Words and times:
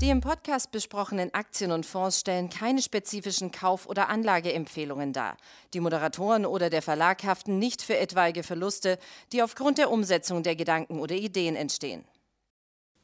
Die 0.00 0.08
im 0.08 0.22
Podcast 0.22 0.72
besprochenen 0.72 1.34
Aktien 1.34 1.72
und 1.72 1.84
Fonds 1.84 2.20
stellen 2.20 2.48
keine 2.48 2.80
spezifischen 2.80 3.50
Kauf- 3.50 3.86
oder 3.86 4.08
Anlageempfehlungen 4.08 5.12
dar. 5.12 5.36
Die 5.74 5.80
Moderatoren 5.80 6.46
oder 6.46 6.70
der 6.70 6.80
Verlag 6.80 7.22
haften 7.22 7.58
nicht 7.58 7.82
für 7.82 7.98
etwaige 7.98 8.42
Verluste, 8.42 8.98
die 9.34 9.42
aufgrund 9.42 9.76
der 9.76 9.90
Umsetzung 9.90 10.42
der 10.42 10.56
Gedanken 10.56 11.00
oder 11.00 11.14
Ideen 11.14 11.54
entstehen. 11.54 12.06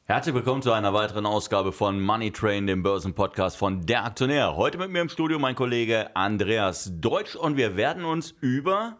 Herzlich 0.05 0.33
willkommen 0.33 0.63
zu 0.63 0.71
einer 0.71 0.91
weiteren 0.91 1.27
Ausgabe 1.27 1.71
von 1.71 2.01
Money 2.01 2.31
Train, 2.31 2.65
dem 2.65 2.81
Börsenpodcast 2.81 3.57
von 3.57 3.85
Der 3.85 4.03
Aktionär. 4.03 4.55
Heute 4.55 4.79
mit 4.79 4.89
mir 4.89 5.01
im 5.01 5.09
Studio 5.09 5.37
mein 5.37 5.53
Kollege 5.53 6.15
Andreas 6.15 6.89
Deutsch 6.95 7.35
und 7.35 7.57
wir 7.57 7.77
werden 7.77 8.05
uns 8.05 8.31
über 8.41 8.97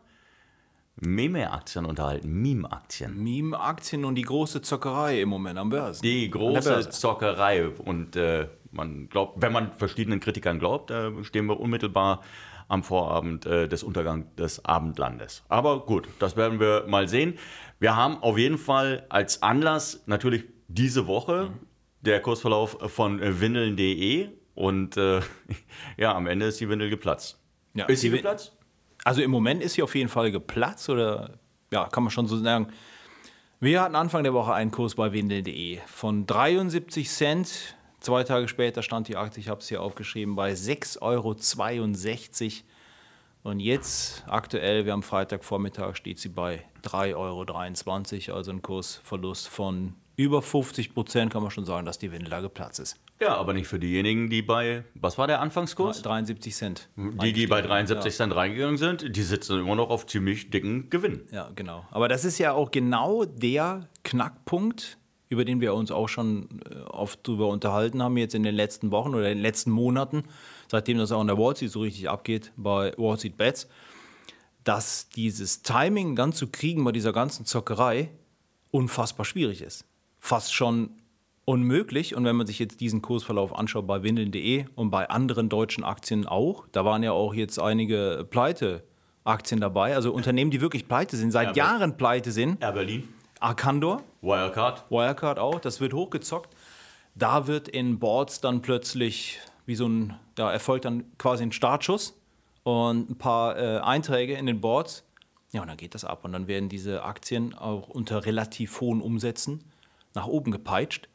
Meme-Aktien 0.99 1.85
unterhalten, 1.85 2.31
Meme-Aktien. 2.41 3.23
Meme-Aktien 3.23 4.03
und 4.05 4.15
die 4.15 4.23
große 4.23 4.61
Zockerei 4.61 5.21
im 5.21 5.29
Moment 5.29 5.59
am 5.59 5.69
Börsen. 5.69 6.01
Die 6.01 6.29
große 6.29 6.89
Zockerei. 6.89 7.67
Und 7.67 8.15
äh, 8.15 8.47
man 8.71 9.07
glaubt, 9.09 9.41
wenn 9.41 9.51
man 9.51 9.71
verschiedenen 9.73 10.19
Kritikern 10.19 10.59
glaubt, 10.59 10.91
äh, 10.91 11.23
stehen 11.23 11.45
wir 11.45 11.59
unmittelbar 11.59 12.21
am 12.67 12.83
Vorabend 12.83 13.45
äh, 13.45 13.67
des 13.67 13.83
Untergangs 13.83 14.25
des 14.35 14.65
Abendlandes. 14.65 15.43
Aber 15.49 15.85
gut, 15.85 16.07
das 16.19 16.35
werden 16.35 16.59
wir 16.59 16.85
mal 16.87 17.07
sehen. 17.07 17.37
Wir 17.79 17.95
haben 17.95 18.17
auf 18.23 18.37
jeden 18.37 18.57
Fall 18.57 19.05
als 19.09 19.43
Anlass 19.43 20.03
natürlich 20.07 20.45
diese 20.67 21.07
Woche 21.07 21.51
mhm. 21.51 21.67
der 22.01 22.21
Kursverlauf 22.21 22.77
von 22.91 23.21
windeln.de 23.21 24.29
und 24.55 24.97
äh, 24.97 25.21
ja, 25.97 26.15
am 26.15 26.25
Ende 26.27 26.47
ist 26.47 26.59
die 26.59 26.67
Windel 26.67 26.89
geplatzt. 26.89 27.39
Ja, 27.73 27.85
ist 27.85 28.01
sie 28.01 28.09
geplatzt? 28.09 28.56
Also 29.07 29.21
im 29.21 29.31
Moment 29.31 29.63
ist 29.63 29.75
sie 29.75 29.83
auf 29.83 29.95
jeden 29.95 30.09
Fall 30.09 30.31
geplatzt 30.31 30.89
oder 30.89 31.39
ja, 31.71 31.85
kann 31.85 32.03
man 32.03 32.11
schon 32.11 32.27
so 32.27 32.35
sagen. 32.37 32.73
Wir 33.61 33.81
hatten 33.81 33.95
Anfang 33.95 34.23
der 34.23 34.33
Woche 34.33 34.53
einen 34.53 34.69
Kurs 34.69 34.95
bei 34.95 35.13
windel.de 35.13 35.79
von 35.87 36.25
73 36.25 37.09
Cent. 37.09 37.77
Zwei 38.01 38.25
Tage 38.25 38.49
später 38.49 38.83
stand 38.83 39.07
die 39.07 39.15
Aktie, 39.15 39.39
ich 39.39 39.47
habe 39.47 39.61
es 39.61 39.69
hier 39.69 39.81
aufgeschrieben, 39.81 40.35
bei 40.35 40.51
6,62 40.51 40.99
Euro. 41.03 41.39
Und 43.43 43.61
jetzt, 43.61 44.25
aktuell, 44.27 44.83
wir 44.83 44.91
haben 44.91 45.03
Freitagvormittag, 45.03 45.95
steht 45.95 46.19
sie 46.19 46.27
bei 46.27 46.65
3,23 46.83 48.27
Euro, 48.27 48.37
also 48.37 48.51
ein 48.51 48.61
Kursverlust 48.61 49.47
von 49.47 49.93
über 50.17 50.41
50 50.41 50.95
Prozent, 50.95 51.31
kann 51.31 51.43
man 51.43 51.51
schon 51.51 51.63
sagen, 51.63 51.85
dass 51.85 51.99
die 51.99 52.11
Windel 52.11 52.41
geplatzt 52.41 52.79
ist. 52.79 52.97
Ja, 53.21 53.37
aber 53.37 53.53
nicht 53.53 53.67
für 53.67 53.77
diejenigen, 53.77 54.29
die 54.29 54.41
bei, 54.41 54.83
was 54.95 55.19
war 55.19 55.27
der 55.27 55.39
Anfangskurs? 55.41 56.01
73 56.01 56.55
Cent. 56.55 56.89
Die, 56.95 57.33
die 57.33 57.45
bei 57.45 57.61
73 57.61 58.11
ja. 58.11 58.17
Cent 58.17 58.35
reingegangen 58.35 58.77
sind, 58.77 59.15
die 59.15 59.21
sitzen 59.21 59.59
immer 59.59 59.75
noch 59.75 59.91
auf 59.91 60.07
ziemlich 60.07 60.49
dicken 60.49 60.89
Gewinn. 60.89 61.21
Ja, 61.31 61.51
genau. 61.55 61.85
Aber 61.91 62.07
das 62.07 62.25
ist 62.25 62.39
ja 62.39 62.53
auch 62.53 62.71
genau 62.71 63.25
der 63.25 63.87
Knackpunkt, 64.03 64.97
über 65.29 65.45
den 65.45 65.61
wir 65.61 65.75
uns 65.75 65.91
auch 65.91 66.09
schon 66.09 66.61
äh, 66.67 66.79
oft 66.85 67.25
drüber 67.25 67.49
unterhalten 67.49 68.01
haben, 68.01 68.17
jetzt 68.17 68.33
in 68.33 68.41
den 68.41 68.55
letzten 68.55 68.89
Wochen 68.89 69.13
oder 69.13 69.29
in 69.29 69.37
den 69.37 69.43
letzten 69.43 69.69
Monaten, 69.69 70.23
seitdem 70.67 70.97
das 70.97 71.11
auch 71.11 71.21
in 71.21 71.27
der 71.27 71.37
Wall 71.37 71.55
Street 71.55 71.71
so 71.71 71.81
richtig 71.81 72.09
abgeht, 72.09 72.51
bei 72.57 72.91
Wall 72.97 73.17
Street 73.17 73.37
Bets, 73.37 73.67
dass 74.63 75.09
dieses 75.09 75.61
Timing 75.61 76.15
dann 76.15 76.33
zu 76.33 76.47
kriegen 76.47 76.83
bei 76.83 76.91
dieser 76.91 77.13
ganzen 77.13 77.45
Zockerei 77.45 78.09
unfassbar 78.71 79.23
schwierig 79.23 79.61
ist. 79.61 79.85
Fast 80.27 80.53
schon 80.53 80.89
unmöglich. 81.45 82.13
Und 82.13 82.25
wenn 82.25 82.35
man 82.35 82.45
sich 82.45 82.59
jetzt 82.59 82.81
diesen 82.81 83.01
Kursverlauf 83.01 83.55
anschaut 83.55 83.87
bei 83.87 84.03
windeln.de 84.03 84.65
und 84.75 84.89
bei 84.89 85.09
anderen 85.09 85.47
deutschen 85.47 85.85
Aktien 85.85 86.27
auch, 86.27 86.67
da 86.73 86.83
waren 86.83 87.01
ja 87.01 87.13
auch 87.13 87.33
jetzt 87.33 87.59
einige 87.59 88.27
Pleite-Aktien 88.29 89.61
dabei, 89.61 89.95
also 89.95 90.11
Unternehmen, 90.11 90.51
die 90.51 90.59
wirklich 90.59 90.89
pleite 90.89 91.15
sind, 91.15 91.31
seit 91.31 91.55
Air 91.55 91.55
Jahren 91.55 91.95
pleite 91.95 92.33
sind. 92.33 92.61
Air 92.61 92.73
Berlin. 92.73 93.07
Arcandor. 93.39 94.03
Wirecard. 94.21 94.83
Wirecard 94.89 95.39
auch, 95.39 95.61
das 95.61 95.79
wird 95.79 95.93
hochgezockt. 95.93 96.53
Da 97.15 97.47
wird 97.47 97.69
in 97.69 97.97
Boards 97.97 98.41
dann 98.41 98.61
plötzlich 98.61 99.39
wie 99.65 99.75
so 99.75 99.87
ein, 99.87 100.13
da 100.35 100.51
erfolgt 100.51 100.83
dann 100.83 101.05
quasi 101.17 101.43
ein 101.43 101.53
Startschuss 101.53 102.19
und 102.63 103.09
ein 103.11 103.17
paar 103.17 103.57
äh, 103.57 103.79
Einträge 103.79 104.33
in 104.33 104.45
den 104.45 104.59
Boards. 104.59 105.05
Ja, 105.53 105.61
und 105.61 105.69
dann 105.69 105.77
geht 105.77 105.95
das 105.95 106.03
ab 106.03 106.25
und 106.25 106.33
dann 106.33 106.47
werden 106.47 106.67
diese 106.67 107.03
Aktien 107.03 107.53
auch 107.53 107.87
unter 107.87 108.25
relativ 108.25 108.81
hohen 108.81 108.99
Umsätzen 108.99 109.63
nach 110.13 110.27
oben 110.27 110.51
gepeitscht. 110.51 111.09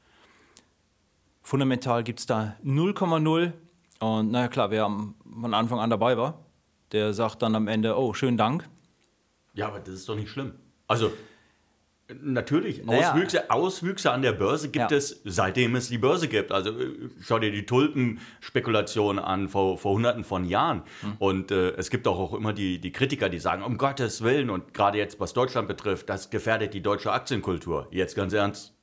Fundamental 1.43 2.05
gibt 2.05 2.21
es 2.21 2.27
da 2.27 2.57
0,0. 2.65 3.53
Und 4.01 4.31
naja, 4.31 4.49
klar, 4.49 4.71
wer 4.71 4.85
von 4.85 5.55
Anfang 5.55 5.81
an 5.81 5.91
dabei 5.91 6.17
war, 6.17 6.45
der 6.93 7.15
sagt 7.15 7.43
dann 7.43 7.55
am 7.55 7.69
Ende: 7.69 7.99
Oh, 7.99 8.15
schönen 8.15 8.37
Dank. 8.37 8.69
Ja, 9.55 9.69
aber 9.69 9.81
das 9.81 9.95
ist 9.95 10.09
doch 10.09 10.17
nicht 10.17 10.31
schlimm. 10.31 10.55
Also, 10.87 11.13
Natürlich, 12.21 12.85
naja. 12.85 13.13
Auswüchse, 13.13 13.51
Auswüchse 13.51 14.11
an 14.11 14.23
der 14.23 14.33
Börse 14.33 14.71
gibt 14.71 14.91
ja. 14.91 14.97
es, 14.97 15.21
seitdem 15.25 15.77
es 15.77 15.89
die 15.89 15.99
Börse 15.99 16.29
gibt. 16.29 16.53
Also 16.53 16.71
äh, 16.71 17.09
schau 17.21 17.39
dir 17.39 17.51
die 17.51 17.65
Tulpenspekulation 17.65 19.19
an 19.19 19.49
vor, 19.49 19.79
vor 19.79 19.95
hunderten 19.95 20.25
von 20.25 20.45
Jahren. 20.45 20.83
Mhm. 21.03 21.13
Und 21.19 21.51
äh, 21.51 21.71
es 21.71 21.91
gibt 21.91 22.07
auch, 22.07 22.19
auch 22.19 22.35
immer 22.35 22.53
die, 22.53 22.81
die 22.81 22.93
Kritiker, 22.93 23.29
die 23.29 23.39
sagen, 23.39 23.63
um 23.63 23.79
Gottes 23.79 24.23
Willen, 24.23 24.51
und 24.51 24.75
gerade 24.75 24.99
jetzt, 24.99 25.21
was 25.21 25.33
Deutschland 25.33 25.69
betrifft, 25.69 26.09
das 26.09 26.31
gefährdet 26.31 26.75
die 26.75 26.83
deutsche 26.83 27.13
Aktienkultur. 27.13 27.89
Jetzt 27.91 28.15
ganz 28.15 28.33
ernst, 28.33 28.75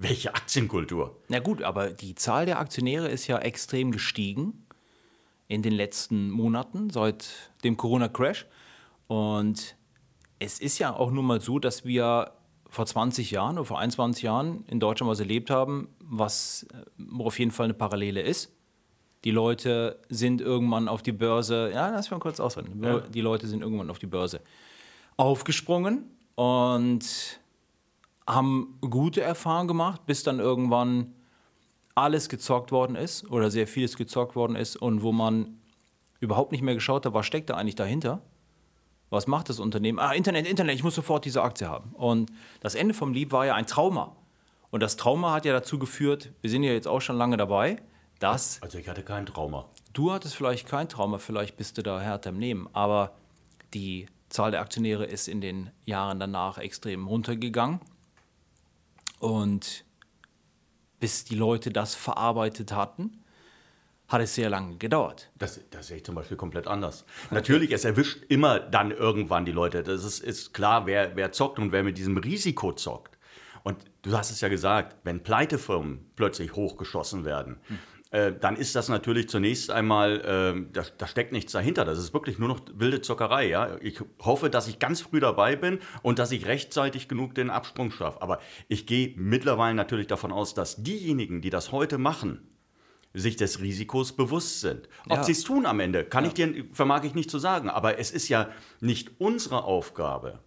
welche 0.00 0.34
Aktienkultur? 0.34 1.14
Na 1.28 1.40
gut, 1.40 1.62
aber 1.62 1.90
die 1.90 2.14
Zahl 2.14 2.46
der 2.46 2.58
Aktionäre 2.58 3.08
ist 3.08 3.26
ja 3.26 3.38
extrem 3.38 3.92
gestiegen 3.92 4.66
in 5.46 5.62
den 5.62 5.74
letzten 5.74 6.30
Monaten 6.30 6.88
seit 6.90 7.50
dem 7.64 7.76
Corona-Crash. 7.76 8.46
Und 9.08 9.76
es 10.38 10.58
ist 10.58 10.78
ja 10.78 10.94
auch 10.94 11.10
nun 11.10 11.26
mal 11.26 11.40
so, 11.40 11.58
dass 11.58 11.84
wir 11.84 12.32
vor 12.70 12.86
20 12.86 13.30
Jahren 13.30 13.58
oder 13.58 13.66
vor 13.66 13.78
21 13.78 14.22
Jahren 14.22 14.64
in 14.68 14.80
Deutschland 14.80 15.10
was 15.10 15.20
erlebt 15.20 15.50
haben, 15.50 15.88
was 16.02 16.66
äh, 16.72 17.22
auf 17.22 17.38
jeden 17.38 17.50
Fall 17.50 17.64
eine 17.64 17.74
Parallele 17.74 18.22
ist. 18.22 18.52
Die 19.24 19.32
Leute 19.32 20.00
sind 20.08 20.40
irgendwann 20.40 20.88
auf 20.88 21.02
die 21.02 21.12
Börse, 21.12 21.70
ja, 21.74 21.90
lass 21.90 22.10
mal 22.10 22.20
kurz 22.20 22.40
ausreden. 22.40 22.82
Ja. 22.82 23.00
Die 23.00 23.20
Leute 23.20 23.48
sind 23.48 23.60
irgendwann 23.60 23.90
auf 23.90 23.98
die 23.98 24.06
Börse 24.06 24.40
aufgesprungen 25.18 26.04
und 26.36 27.39
haben 28.34 28.78
gute 28.80 29.20
Erfahrungen 29.20 29.68
gemacht, 29.68 30.06
bis 30.06 30.22
dann 30.22 30.38
irgendwann 30.38 31.14
alles 31.94 32.28
gezockt 32.28 32.72
worden 32.72 32.96
ist 32.96 33.30
oder 33.30 33.50
sehr 33.50 33.66
vieles 33.66 33.96
gezockt 33.96 34.36
worden 34.36 34.56
ist 34.56 34.76
und 34.76 35.02
wo 35.02 35.12
man 35.12 35.58
überhaupt 36.20 36.52
nicht 36.52 36.62
mehr 36.62 36.74
geschaut 36.74 37.06
hat, 37.06 37.14
was 37.14 37.26
steckt 37.26 37.50
da 37.50 37.54
eigentlich 37.54 37.74
dahinter? 37.74 38.22
Was 39.10 39.26
macht 39.26 39.48
das 39.48 39.58
Unternehmen? 39.58 39.98
Ah, 39.98 40.12
Internet, 40.12 40.46
Internet, 40.46 40.76
ich 40.76 40.84
muss 40.84 40.94
sofort 40.94 41.24
diese 41.24 41.42
Aktie 41.42 41.68
haben. 41.68 41.92
Und 41.94 42.30
das 42.60 42.76
Ende 42.76 42.94
vom 42.94 43.12
Lieb 43.12 43.32
war 43.32 43.44
ja 43.44 43.54
ein 43.54 43.66
Trauma. 43.66 44.16
Und 44.70 44.80
das 44.80 44.96
Trauma 44.96 45.32
hat 45.32 45.44
ja 45.44 45.52
dazu 45.52 45.78
geführt, 45.80 46.32
wir 46.40 46.50
sind 46.50 46.62
ja 46.62 46.72
jetzt 46.72 46.86
auch 46.86 47.00
schon 47.00 47.16
lange 47.16 47.36
dabei, 47.36 47.82
dass. 48.20 48.62
Also 48.62 48.78
ich 48.78 48.88
hatte 48.88 49.02
kein 49.02 49.26
Trauma. 49.26 49.66
Du 49.92 50.12
hattest 50.12 50.36
vielleicht 50.36 50.68
kein 50.68 50.88
Trauma, 50.88 51.18
vielleicht 51.18 51.56
bist 51.56 51.76
du 51.76 51.82
da 51.82 52.00
härter 52.00 52.30
im 52.30 52.38
Nehmen. 52.38 52.68
Aber 52.72 53.16
die 53.74 54.06
Zahl 54.28 54.52
der 54.52 54.60
Aktionäre 54.60 55.04
ist 55.04 55.26
in 55.26 55.40
den 55.40 55.70
Jahren 55.84 56.20
danach 56.20 56.58
extrem 56.58 57.08
runtergegangen. 57.08 57.80
Und 59.20 59.84
bis 60.98 61.24
die 61.24 61.34
Leute 61.34 61.70
das 61.70 61.94
verarbeitet 61.94 62.72
hatten, 62.72 63.22
hat 64.08 64.22
es 64.22 64.34
sehr 64.34 64.50
lange 64.50 64.76
gedauert. 64.76 65.30
Das, 65.38 65.60
das 65.70 65.86
sehe 65.86 65.98
ich 65.98 66.04
zum 66.04 66.14
Beispiel 66.14 66.36
komplett 66.36 66.66
anders. 66.66 67.04
Natürlich, 67.30 67.70
es 67.70 67.84
erwischt 67.84 68.24
immer 68.28 68.58
dann 68.58 68.90
irgendwann 68.90 69.44
die 69.44 69.52
Leute. 69.52 69.82
Das 69.82 70.04
ist, 70.04 70.20
ist 70.20 70.52
klar, 70.52 70.86
wer, 70.86 71.14
wer 71.16 71.30
zockt 71.32 71.58
und 71.58 71.70
wer 71.70 71.84
mit 71.84 71.96
diesem 71.96 72.16
Risiko 72.16 72.72
zockt. 72.72 73.18
Und 73.62 73.76
du 74.02 74.16
hast 74.16 74.30
es 74.30 74.40
ja 74.40 74.48
gesagt, 74.48 74.96
wenn 75.04 75.22
Pleitefirmen 75.22 76.10
plötzlich 76.16 76.54
hochgeschossen 76.54 77.24
werden, 77.24 77.60
hm. 77.66 77.78
Äh, 78.12 78.32
dann 78.32 78.56
ist 78.56 78.74
das 78.74 78.88
natürlich 78.88 79.28
zunächst 79.28 79.70
einmal, 79.70 80.20
äh, 80.20 80.72
da, 80.72 80.82
da, 80.98 81.06
steckt 81.06 81.30
nichts 81.30 81.52
dahinter. 81.52 81.84
Das 81.84 81.96
ist 81.96 82.12
wirklich 82.12 82.40
nur 82.40 82.48
noch 82.48 82.60
wilde 82.74 83.02
Zockerei. 83.02 83.48
Ja? 83.48 83.76
Ich 83.80 84.00
hoffe, 84.20 84.50
dass 84.50 84.66
ich 84.66 84.80
ganz 84.80 85.00
früh 85.00 85.20
dabei 85.20 85.54
bin 85.54 85.78
und 86.02 86.18
dass 86.18 86.32
ich 86.32 86.46
rechtzeitig 86.46 87.06
genug 87.06 87.36
den 87.36 87.50
Absprung 87.50 87.92
schaffe. 87.92 88.20
Aber 88.20 88.40
ich 88.66 88.86
gehe 88.86 89.14
mittlerweile 89.16 89.76
natürlich 89.76 90.08
davon 90.08 90.32
aus, 90.32 90.54
dass 90.54 90.82
diejenigen, 90.82 91.40
die 91.40 91.50
das 91.50 91.70
heute 91.70 91.98
machen, 91.98 92.48
sich 93.14 93.36
des 93.36 93.60
Risikos 93.60 94.16
bewusst 94.16 94.60
sind. 94.60 94.88
Ob 95.08 95.18
ja. 95.18 95.22
sie 95.22 95.32
es 95.32 95.44
tun 95.44 95.64
am 95.64 95.78
Ende, 95.78 96.04
kann 96.04 96.24
ja. 96.24 96.28
ich 96.28 96.34
dir, 96.34 96.64
vermag 96.72 97.04
ich 97.04 97.14
nicht 97.14 97.30
zu 97.30 97.38
sagen. 97.38 97.70
Aber 97.70 98.00
es 98.00 98.10
ist 98.10 98.28
ja 98.28 98.50
nicht 98.80 99.20
unsere 99.20 99.62
Aufgabe, 99.62 100.40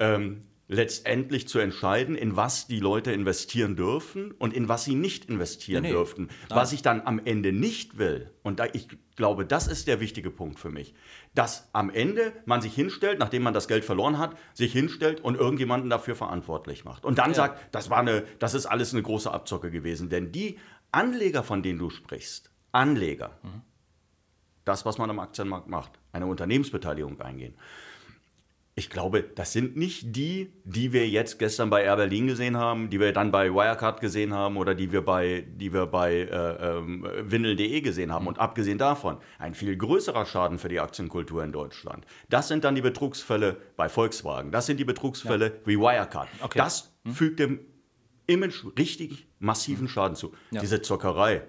ähm, 0.00 0.42
letztendlich 0.66 1.46
zu 1.46 1.58
entscheiden, 1.58 2.14
in 2.14 2.36
was 2.36 2.66
die 2.66 2.80
Leute 2.80 3.12
investieren 3.12 3.76
dürfen 3.76 4.32
und 4.32 4.54
in 4.54 4.68
was 4.68 4.84
sie 4.84 4.94
nicht 4.94 5.26
investieren 5.26 5.82
nee, 5.82 5.88
nee. 5.88 5.94
dürften. 5.94 6.28
Was 6.48 6.72
ich 6.72 6.80
dann 6.82 7.02
am 7.02 7.20
Ende 7.22 7.52
nicht 7.52 7.98
will, 7.98 8.30
und 8.42 8.60
da, 8.60 8.66
ich 8.72 8.88
glaube, 9.16 9.44
das 9.44 9.66
ist 9.66 9.86
der 9.88 10.00
wichtige 10.00 10.30
Punkt 10.30 10.58
für 10.58 10.70
mich, 10.70 10.94
dass 11.34 11.68
am 11.72 11.90
Ende 11.90 12.32
man 12.46 12.62
sich 12.62 12.74
hinstellt, 12.74 13.18
nachdem 13.18 13.42
man 13.42 13.52
das 13.52 13.68
Geld 13.68 13.84
verloren 13.84 14.18
hat, 14.18 14.36
sich 14.54 14.72
hinstellt 14.72 15.20
und 15.20 15.36
irgendjemanden 15.36 15.90
dafür 15.90 16.16
verantwortlich 16.16 16.84
macht. 16.84 17.04
Und 17.04 17.18
dann 17.18 17.30
ja. 17.30 17.34
sagt, 17.34 17.74
das, 17.74 17.90
war 17.90 17.98
eine, 17.98 18.24
das 18.38 18.54
ist 18.54 18.66
alles 18.66 18.94
eine 18.94 19.02
große 19.02 19.30
Abzocke 19.30 19.70
gewesen. 19.70 20.08
Denn 20.08 20.32
die 20.32 20.58
Anleger, 20.92 21.42
von 21.42 21.62
denen 21.62 21.78
du 21.78 21.90
sprichst, 21.90 22.50
Anleger, 22.72 23.38
mhm. 23.42 23.62
das, 24.64 24.86
was 24.86 24.96
man 24.96 25.10
am 25.10 25.20
Aktienmarkt 25.20 25.68
macht, 25.68 25.92
eine 26.12 26.26
Unternehmensbeteiligung 26.26 27.20
eingehen, 27.20 27.54
ich 28.76 28.90
glaube, 28.90 29.22
das 29.22 29.52
sind 29.52 29.76
nicht 29.76 30.16
die, 30.16 30.52
die 30.64 30.92
wir 30.92 31.08
jetzt 31.08 31.38
gestern 31.38 31.70
bei 31.70 31.84
Air 31.84 31.96
Berlin 31.96 32.26
gesehen 32.26 32.56
haben, 32.56 32.90
die 32.90 32.98
wir 32.98 33.12
dann 33.12 33.30
bei 33.30 33.50
Wirecard 33.54 34.00
gesehen 34.00 34.34
haben 34.34 34.56
oder 34.56 34.74
die 34.74 34.90
wir 34.90 35.02
bei, 35.02 35.46
die 35.46 35.72
wir 35.72 35.86
bei 35.86 36.12
äh, 36.12 36.78
ähm, 36.78 37.06
Windel.de 37.20 37.80
gesehen 37.82 38.12
haben. 38.12 38.26
Und 38.26 38.40
abgesehen 38.40 38.78
davon, 38.78 39.18
ein 39.38 39.54
viel 39.54 39.76
größerer 39.76 40.26
Schaden 40.26 40.58
für 40.58 40.68
die 40.68 40.80
Aktienkultur 40.80 41.44
in 41.44 41.52
Deutschland. 41.52 42.04
Das 42.28 42.48
sind 42.48 42.64
dann 42.64 42.74
die 42.74 42.82
Betrugsfälle 42.82 43.58
bei 43.76 43.88
Volkswagen. 43.88 44.50
Das 44.50 44.66
sind 44.66 44.80
die 44.80 44.84
Betrugsfälle 44.84 45.46
ja. 45.46 45.52
wie 45.66 45.78
Wirecard. 45.78 46.28
Okay. 46.42 46.58
Das 46.58 46.96
hm. 47.04 47.14
fügt 47.14 47.38
dem 47.38 47.60
Image 48.26 48.64
richtig 48.76 49.28
massiven 49.38 49.86
Schaden 49.86 50.16
zu. 50.16 50.32
Ja. 50.50 50.60
Diese 50.60 50.82
Zockerei, 50.82 51.42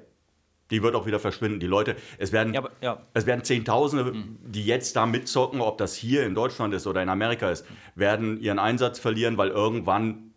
die 0.72 0.82
wird 0.82 0.96
auch 0.96 1.06
wieder 1.06 1.20
verschwinden. 1.20 1.60
Die 1.60 1.68
Leute, 1.68 1.96
es 2.18 2.32
werden, 2.32 2.54
ja, 2.54 2.68
ja. 2.82 3.02
Es 3.14 3.26
werden 3.26 3.44
Zehntausende, 3.44 4.12
mhm. 4.12 4.38
die 4.42 4.66
jetzt 4.66 4.96
da 4.96 5.06
mitzocken, 5.06 5.62
ob 5.62 5.78
das 5.78 5.96
hier 5.96 6.26
in 6.26 6.34
Deutschland 6.34 6.74
ist 6.74 6.88
oder 6.88 7.04
in 7.04 7.10
Amerika 7.10 7.50
ist, 7.52 7.66
werden 7.96 8.40
ihren 8.42 8.60
Einsatz 8.60 9.00
verlieren, 9.00 9.38
weil 9.38 9.50
irgendwann 9.50 10.34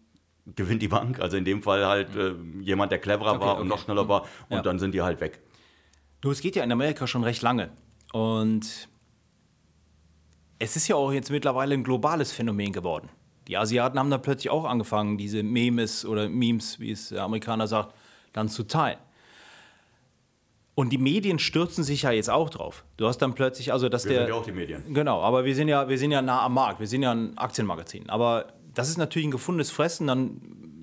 gewinnt 0.54 0.82
die 0.82 0.88
Bank. 0.88 1.20
Also 1.20 1.36
in 1.36 1.44
dem 1.44 1.62
Fall 1.62 1.86
halt 1.86 2.14
mhm. 2.14 2.60
äh, 2.60 2.64
jemand, 2.64 2.92
der 2.92 2.98
cleverer 2.98 3.32
okay, 3.32 3.40
war 3.40 3.52
okay. 3.54 3.62
und 3.62 3.68
noch 3.68 3.78
schneller 3.78 4.04
mhm. 4.04 4.08
war 4.08 4.22
und 4.48 4.56
ja. 4.56 4.62
dann 4.62 4.78
sind 4.78 4.92
die 4.92 5.02
halt 5.02 5.20
weg. 5.20 5.40
Du, 6.20 6.30
es 6.30 6.40
geht 6.40 6.56
ja 6.56 6.64
in 6.64 6.72
Amerika 6.72 7.06
schon 7.06 7.24
recht 7.24 7.42
lange 7.42 7.70
und 8.12 8.88
es 10.58 10.76
ist 10.76 10.88
ja 10.88 10.96
auch 10.96 11.12
jetzt 11.12 11.30
mittlerweile 11.30 11.74
ein 11.74 11.84
globales 11.84 12.32
Phänomen 12.32 12.72
geworden. 12.72 13.08
Die 13.46 13.56
Asiaten 13.56 13.98
haben 13.98 14.10
da 14.10 14.18
plötzlich 14.18 14.50
auch 14.50 14.64
angefangen, 14.64 15.16
diese 15.16 15.42
Memes 15.42 16.04
oder 16.04 16.28
Memes, 16.28 16.80
wie 16.80 16.90
es 16.90 17.10
der 17.10 17.22
Amerikaner 17.22 17.66
sagt, 17.66 17.94
dann 18.32 18.48
zu 18.48 18.64
teilen. 18.64 18.98
Und 20.78 20.90
die 20.90 20.98
Medien 20.98 21.40
stürzen 21.40 21.82
sich 21.82 22.02
ja 22.02 22.12
jetzt 22.12 22.30
auch 22.30 22.50
drauf. 22.50 22.84
Du 22.98 23.08
hast 23.08 23.18
dann 23.18 23.34
plötzlich, 23.34 23.72
also 23.72 23.88
dass 23.88 24.04
wir 24.04 24.12
der. 24.12 24.20
Sind 24.20 24.28
ja 24.28 24.34
auch 24.36 24.44
die 24.44 24.52
Medien. 24.52 24.94
Genau, 24.94 25.20
aber 25.22 25.44
wir 25.44 25.52
sind 25.52 25.66
ja, 25.66 25.88
wir 25.88 25.98
sind 25.98 26.12
ja 26.12 26.22
nah 26.22 26.42
am 26.42 26.54
Markt, 26.54 26.78
wir 26.78 26.86
sind 26.86 27.02
ja 27.02 27.10
ein 27.10 27.36
Aktienmagazin. 27.36 28.08
Aber 28.08 28.52
das 28.74 28.88
ist 28.88 28.96
natürlich 28.96 29.26
ein 29.26 29.32
gefundenes 29.32 29.72
Fressen 29.72 30.06
dann 30.06 30.40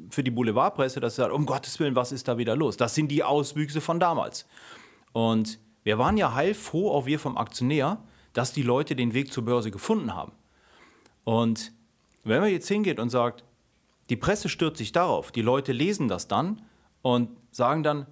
für 0.09 0.21
die 0.21 0.31
Boulevardpresse, 0.31 0.99
dass 0.99 1.15
sie 1.15 1.21
sagt, 1.21 1.31
um 1.31 1.45
Gottes 1.45 1.79
Willen, 1.79 1.95
was 1.95 2.11
ist 2.11 2.27
da 2.27 2.37
wieder 2.37 2.57
los? 2.57 2.75
Das 2.75 2.93
sind 2.93 3.07
die 3.07 3.23
Auswüchse 3.23 3.79
von 3.79 4.01
damals. 4.01 4.45
Und 5.13 5.59
wir 5.83 5.97
waren 5.97 6.17
ja 6.17 6.33
heilfroh, 6.33 6.91
auch 6.91 7.05
wir 7.05 7.17
vom 7.17 7.37
Aktionär, 7.37 7.97
dass 8.33 8.51
die 8.51 8.63
Leute 8.63 8.97
den 8.97 9.13
Weg 9.13 9.31
zur 9.31 9.45
Börse 9.45 9.71
gefunden 9.71 10.13
haben. 10.13 10.33
Und 11.23 11.71
wenn 12.25 12.41
man 12.41 12.51
jetzt 12.51 12.67
hingeht 12.67 12.99
und 12.99 13.11
sagt, 13.11 13.45
die 14.09 14.17
Presse 14.17 14.49
stürzt 14.49 14.79
sich 14.79 14.91
darauf, 14.91 15.31
die 15.31 15.41
Leute 15.41 15.71
lesen 15.71 16.09
das 16.09 16.27
dann 16.27 16.63
und 17.01 17.29
sagen 17.51 17.81
dann, 17.81 18.07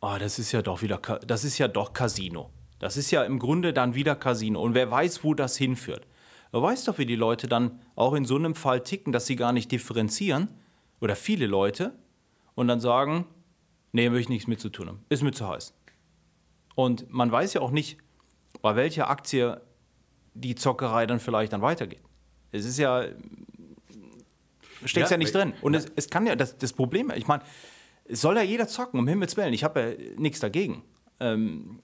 oh, 0.00 0.16
das 0.18 0.38
ist 0.38 0.52
ja 0.52 0.62
doch 0.62 0.82
wieder, 0.82 0.98
das 0.98 1.44
ist 1.44 1.58
ja 1.58 1.68
doch 1.68 1.92
Casino. 1.92 2.50
Das 2.78 2.96
ist 2.96 3.10
ja 3.10 3.24
im 3.24 3.38
Grunde 3.38 3.72
dann 3.72 3.94
wieder 3.94 4.14
Casino. 4.14 4.62
Und 4.62 4.74
wer 4.74 4.90
weiß, 4.90 5.24
wo 5.24 5.34
das 5.34 5.56
hinführt. 5.56 6.06
Du 6.52 6.62
weißt 6.62 6.88
doch, 6.88 6.98
wie 6.98 7.06
die 7.06 7.16
Leute 7.16 7.48
dann 7.48 7.80
auch 7.96 8.14
in 8.14 8.24
so 8.24 8.36
einem 8.36 8.54
Fall 8.54 8.82
ticken, 8.82 9.12
dass 9.12 9.26
sie 9.26 9.36
gar 9.36 9.52
nicht 9.52 9.70
differenzieren. 9.72 10.48
Oder 11.00 11.16
viele 11.16 11.46
Leute. 11.46 11.92
Und 12.54 12.68
dann 12.68 12.80
sagen, 12.80 13.26
nee, 13.92 14.10
will 14.10 14.20
ich 14.20 14.28
nichts 14.28 14.46
mit 14.46 14.60
zu 14.60 14.68
tun 14.68 14.88
haben. 14.88 15.04
Ist 15.08 15.22
mir 15.22 15.32
zu 15.32 15.48
heiß. 15.48 15.74
Und 16.74 17.10
man 17.10 17.30
weiß 17.30 17.54
ja 17.54 17.60
auch 17.60 17.72
nicht, 17.72 17.98
bei 18.62 18.76
welcher 18.76 19.10
Aktie 19.10 19.60
die 20.34 20.54
Zockerei 20.54 21.06
dann 21.06 21.20
vielleicht 21.20 21.52
dann 21.52 21.62
weitergeht. 21.62 22.02
Es 22.52 22.64
ist 22.64 22.78
ja, 22.78 23.04
steckt 24.84 25.06
ja, 25.06 25.10
ja, 25.12 25.16
nicht 25.16 25.34
drin. 25.34 25.52
Und 25.60 25.74
ja. 25.74 25.80
Es, 25.80 25.86
es 25.96 26.08
kann 26.08 26.26
ja, 26.26 26.36
das, 26.36 26.56
das 26.56 26.72
Problem, 26.72 27.12
ich 27.14 27.26
meine, 27.26 27.42
soll 28.08 28.36
ja 28.36 28.42
jeder 28.42 28.68
zocken, 28.68 28.98
um 28.98 29.08
Himmels 29.08 29.36
Willen. 29.36 29.52
Ich 29.52 29.64
habe 29.64 29.80
ja 29.80 30.12
nichts 30.16 30.40
dagegen. 30.40 30.82
Ähm, 31.20 31.80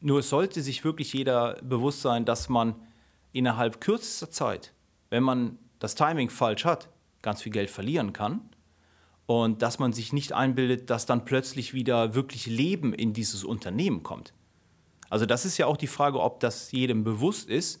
nur 0.00 0.22
sollte 0.22 0.62
sich 0.62 0.84
wirklich 0.84 1.12
jeder 1.12 1.54
bewusst 1.62 2.02
sein, 2.02 2.24
dass 2.24 2.48
man 2.48 2.74
innerhalb 3.32 3.80
kürzester 3.80 4.30
Zeit, 4.30 4.72
wenn 5.10 5.22
man 5.22 5.58
das 5.78 5.94
Timing 5.94 6.30
falsch 6.30 6.64
hat, 6.64 6.88
ganz 7.22 7.42
viel 7.42 7.52
Geld 7.52 7.70
verlieren 7.70 8.12
kann. 8.12 8.40
Und 9.26 9.62
dass 9.62 9.78
man 9.78 9.92
sich 9.92 10.12
nicht 10.12 10.32
einbildet, 10.32 10.90
dass 10.90 11.06
dann 11.06 11.24
plötzlich 11.24 11.72
wieder 11.72 12.14
wirklich 12.14 12.46
Leben 12.46 12.92
in 12.92 13.12
dieses 13.12 13.44
Unternehmen 13.44 14.02
kommt. 14.02 14.32
Also 15.08 15.26
das 15.26 15.44
ist 15.44 15.56
ja 15.58 15.66
auch 15.66 15.76
die 15.76 15.86
Frage, 15.86 16.20
ob 16.20 16.40
das 16.40 16.72
jedem 16.72 17.04
bewusst 17.04 17.48
ist 17.48 17.80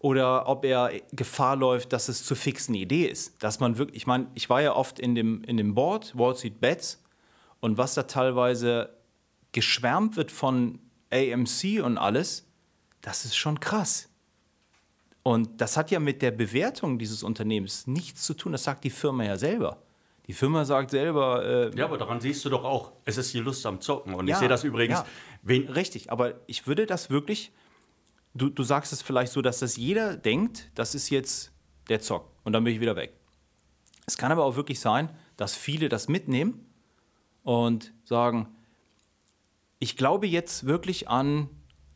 oder 0.00 0.48
ob 0.48 0.64
er 0.64 0.90
Gefahr 1.12 1.56
läuft, 1.56 1.92
dass 1.92 2.08
es 2.08 2.24
zu 2.24 2.34
fixen 2.34 2.74
Idee 2.74 3.04
ist. 3.04 3.42
Dass 3.42 3.60
man 3.60 3.76
wirklich, 3.78 3.98
ich 3.98 4.06
meine, 4.06 4.28
ich 4.34 4.48
war 4.50 4.62
ja 4.62 4.74
oft 4.74 4.98
in 4.98 5.14
dem, 5.14 5.44
in 5.44 5.56
dem 5.58 5.74
Board, 5.74 6.16
Wall 6.18 6.34
Street 6.34 6.60
Bets, 6.60 7.02
und 7.60 7.76
was 7.76 7.94
da 7.94 8.04
teilweise 8.04 8.96
geschwärmt 9.52 10.16
wird 10.16 10.32
von 10.32 10.78
AMC 11.12 11.82
und 11.84 11.98
alles, 11.98 12.48
das 13.02 13.26
ist 13.26 13.36
schon 13.36 13.60
krass. 13.60 14.08
Und 15.22 15.60
das 15.60 15.76
hat 15.76 15.90
ja 15.90 16.00
mit 16.00 16.22
der 16.22 16.30
Bewertung 16.30 16.98
dieses 16.98 17.22
Unternehmens 17.22 17.86
nichts 17.86 18.22
zu 18.22 18.32
tun, 18.32 18.52
das 18.52 18.64
sagt 18.64 18.84
die 18.84 18.90
Firma 18.90 19.24
ja 19.24 19.36
selber. 19.36 19.82
Die 20.26 20.32
Firma 20.32 20.64
sagt 20.64 20.90
selber. 20.90 21.44
Äh, 21.44 21.76
ja, 21.76 21.84
aber 21.84 21.98
daran 21.98 22.20
siehst 22.20 22.42
du 22.44 22.48
doch 22.48 22.64
auch, 22.64 22.92
es 23.04 23.18
ist 23.18 23.34
die 23.34 23.40
Lust 23.40 23.66
am 23.66 23.80
Zocken. 23.80 24.14
Und 24.14 24.28
ja, 24.28 24.36
ich 24.36 24.38
sehe 24.38 24.48
das 24.48 24.64
übrigens. 24.64 25.02
Ja, 25.46 25.72
richtig, 25.72 26.10
aber 26.10 26.34
ich 26.46 26.66
würde 26.66 26.86
das 26.86 27.10
wirklich 27.10 27.52
du, 28.34 28.48
du 28.48 28.62
sagst 28.62 28.92
es 28.92 29.02
vielleicht 29.02 29.32
so, 29.32 29.42
dass 29.42 29.60
das 29.60 29.76
jeder 29.76 30.16
denkt, 30.16 30.70
das 30.74 30.94
ist 30.94 31.10
jetzt 31.10 31.52
der 31.88 32.00
Zock 32.00 32.30
und 32.44 32.52
dann 32.52 32.64
bin 32.64 32.74
ich 32.74 32.80
wieder 32.80 32.96
weg. 32.96 33.12
Es 34.06 34.16
kann 34.16 34.32
aber 34.32 34.44
auch 34.44 34.56
wirklich 34.56 34.80
sein, 34.80 35.10
dass 35.36 35.54
viele 35.54 35.88
das 35.88 36.08
mitnehmen 36.08 36.66
und 37.42 37.92
sagen, 38.04 38.48
ich 39.78 39.96
glaube 39.96 40.26
jetzt 40.26 40.66
wirklich 40.66 41.08
an 41.08 41.48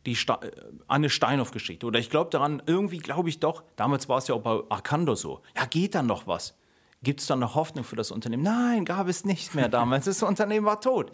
die 0.05 0.15
Sta 0.15 0.39
äh, 0.41 0.51
an 0.87 0.97
eine 0.97 1.09
Steinhoff-Geschichte 1.09 1.85
oder 1.85 1.99
ich 1.99 2.09
glaube 2.09 2.29
daran, 2.29 2.61
irgendwie 2.65 2.99
glaube 2.99 3.29
ich 3.29 3.39
doch, 3.39 3.63
damals 3.75 4.07
war 4.07 4.17
es 4.17 4.27
ja 4.27 4.35
auch 4.35 4.41
bei 4.41 4.59
Arcando 4.69 5.15
so, 5.15 5.41
ja 5.55 5.65
geht 5.65 5.95
dann 5.95 6.07
noch 6.07 6.27
was? 6.27 6.57
Gibt 7.03 7.21
es 7.21 7.27
dann 7.27 7.39
noch 7.39 7.55
Hoffnung 7.55 7.83
für 7.83 7.95
das 7.95 8.11
Unternehmen? 8.11 8.43
Nein, 8.43 8.85
gab 8.85 9.07
es 9.07 9.25
nicht 9.25 9.53
mehr 9.53 9.69
damals, 9.69 10.05
das 10.05 10.23
Unternehmen 10.23 10.65
war 10.65 10.81
tot. 10.81 11.11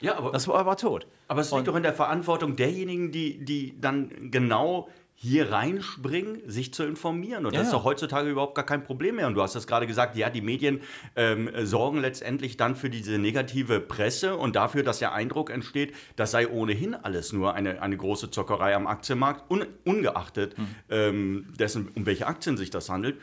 Ja, 0.00 0.16
aber 0.16 0.32
das 0.32 0.48
war, 0.48 0.64
war 0.66 0.76
tot. 0.76 1.06
Aber 1.28 1.40
es 1.40 1.52
liegt 1.52 1.68
doch 1.68 1.76
in 1.76 1.82
der 1.82 1.92
Verantwortung 1.92 2.56
derjenigen, 2.56 3.12
die, 3.12 3.44
die 3.44 3.78
dann 3.80 4.30
genau 4.30 4.88
hier 5.22 5.52
reinspringen, 5.52 6.40
sich 6.46 6.72
zu 6.72 6.82
informieren. 6.82 7.44
Und 7.44 7.52
ja, 7.52 7.58
das 7.58 7.68
ist 7.68 7.74
doch 7.74 7.84
heutzutage 7.84 8.30
überhaupt 8.30 8.54
gar 8.54 8.64
kein 8.64 8.82
Problem 8.82 9.16
mehr. 9.16 9.26
Und 9.26 9.34
du 9.34 9.42
hast 9.42 9.54
das 9.54 9.66
gerade 9.66 9.86
gesagt, 9.86 10.16
ja, 10.16 10.30
die 10.30 10.40
Medien 10.40 10.80
ähm, 11.14 11.50
sorgen 11.62 12.00
letztendlich 12.00 12.56
dann 12.56 12.74
für 12.74 12.88
diese 12.88 13.18
negative 13.18 13.80
Presse 13.80 14.34
und 14.34 14.56
dafür, 14.56 14.82
dass 14.82 14.98
der 14.98 15.12
Eindruck 15.12 15.50
entsteht, 15.50 15.94
das 16.16 16.30
sei 16.30 16.48
ohnehin 16.48 16.94
alles 16.94 17.34
nur 17.34 17.52
eine, 17.52 17.82
eine 17.82 17.98
große 17.98 18.30
Zockerei 18.30 18.74
am 18.74 18.86
Aktienmarkt, 18.86 19.50
un, 19.50 19.66
ungeachtet 19.84 20.56
hm. 20.56 20.66
ähm, 20.88 21.46
dessen, 21.58 21.88
um 21.94 22.06
welche 22.06 22.26
Aktien 22.26 22.56
sich 22.56 22.70
das 22.70 22.88
handelt. 22.88 23.20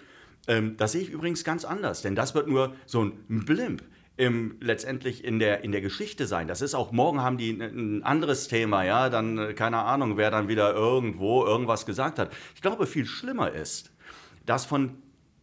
Ähm, 0.48 0.77
das 0.77 0.91
sehe 0.91 1.01
ich 1.01 1.10
übrigens 1.10 1.43
ganz 1.43 1.65
anders, 1.65 2.03
denn 2.03 2.13
das 2.13 2.36
wird 2.36 2.48
nur 2.48 2.75
so 2.86 3.05
ein 3.05 3.25
Blimp 3.27 3.81
im, 4.17 4.57
letztendlich 4.59 5.24
in 5.24 5.39
der, 5.39 5.63
in 5.63 5.71
der 5.71 5.81
Geschichte 5.81 6.27
sein. 6.27 6.47
Das 6.47 6.62
ist 6.62 6.74
auch, 6.74 6.91
morgen 6.91 7.21
haben 7.21 7.38
die 7.38 7.51
ein 7.51 8.03
anderes 8.03 8.47
Thema, 8.47 8.83
ja, 8.83 9.09
dann, 9.09 9.38
äh, 9.38 9.53
keine 9.53 9.77
Ahnung, 9.83 10.17
wer 10.17 10.31
dann 10.31 10.47
wieder 10.47 10.74
irgendwo 10.74 11.45
irgendwas 11.45 11.86
gesagt 11.86 12.19
hat. 12.19 12.31
Ich 12.55 12.62
glaube, 12.62 12.88
viel 12.88 13.05
schlimmer 13.05 13.51
ist, 13.51 13.91
dass 14.45 14.65
von 14.65 14.97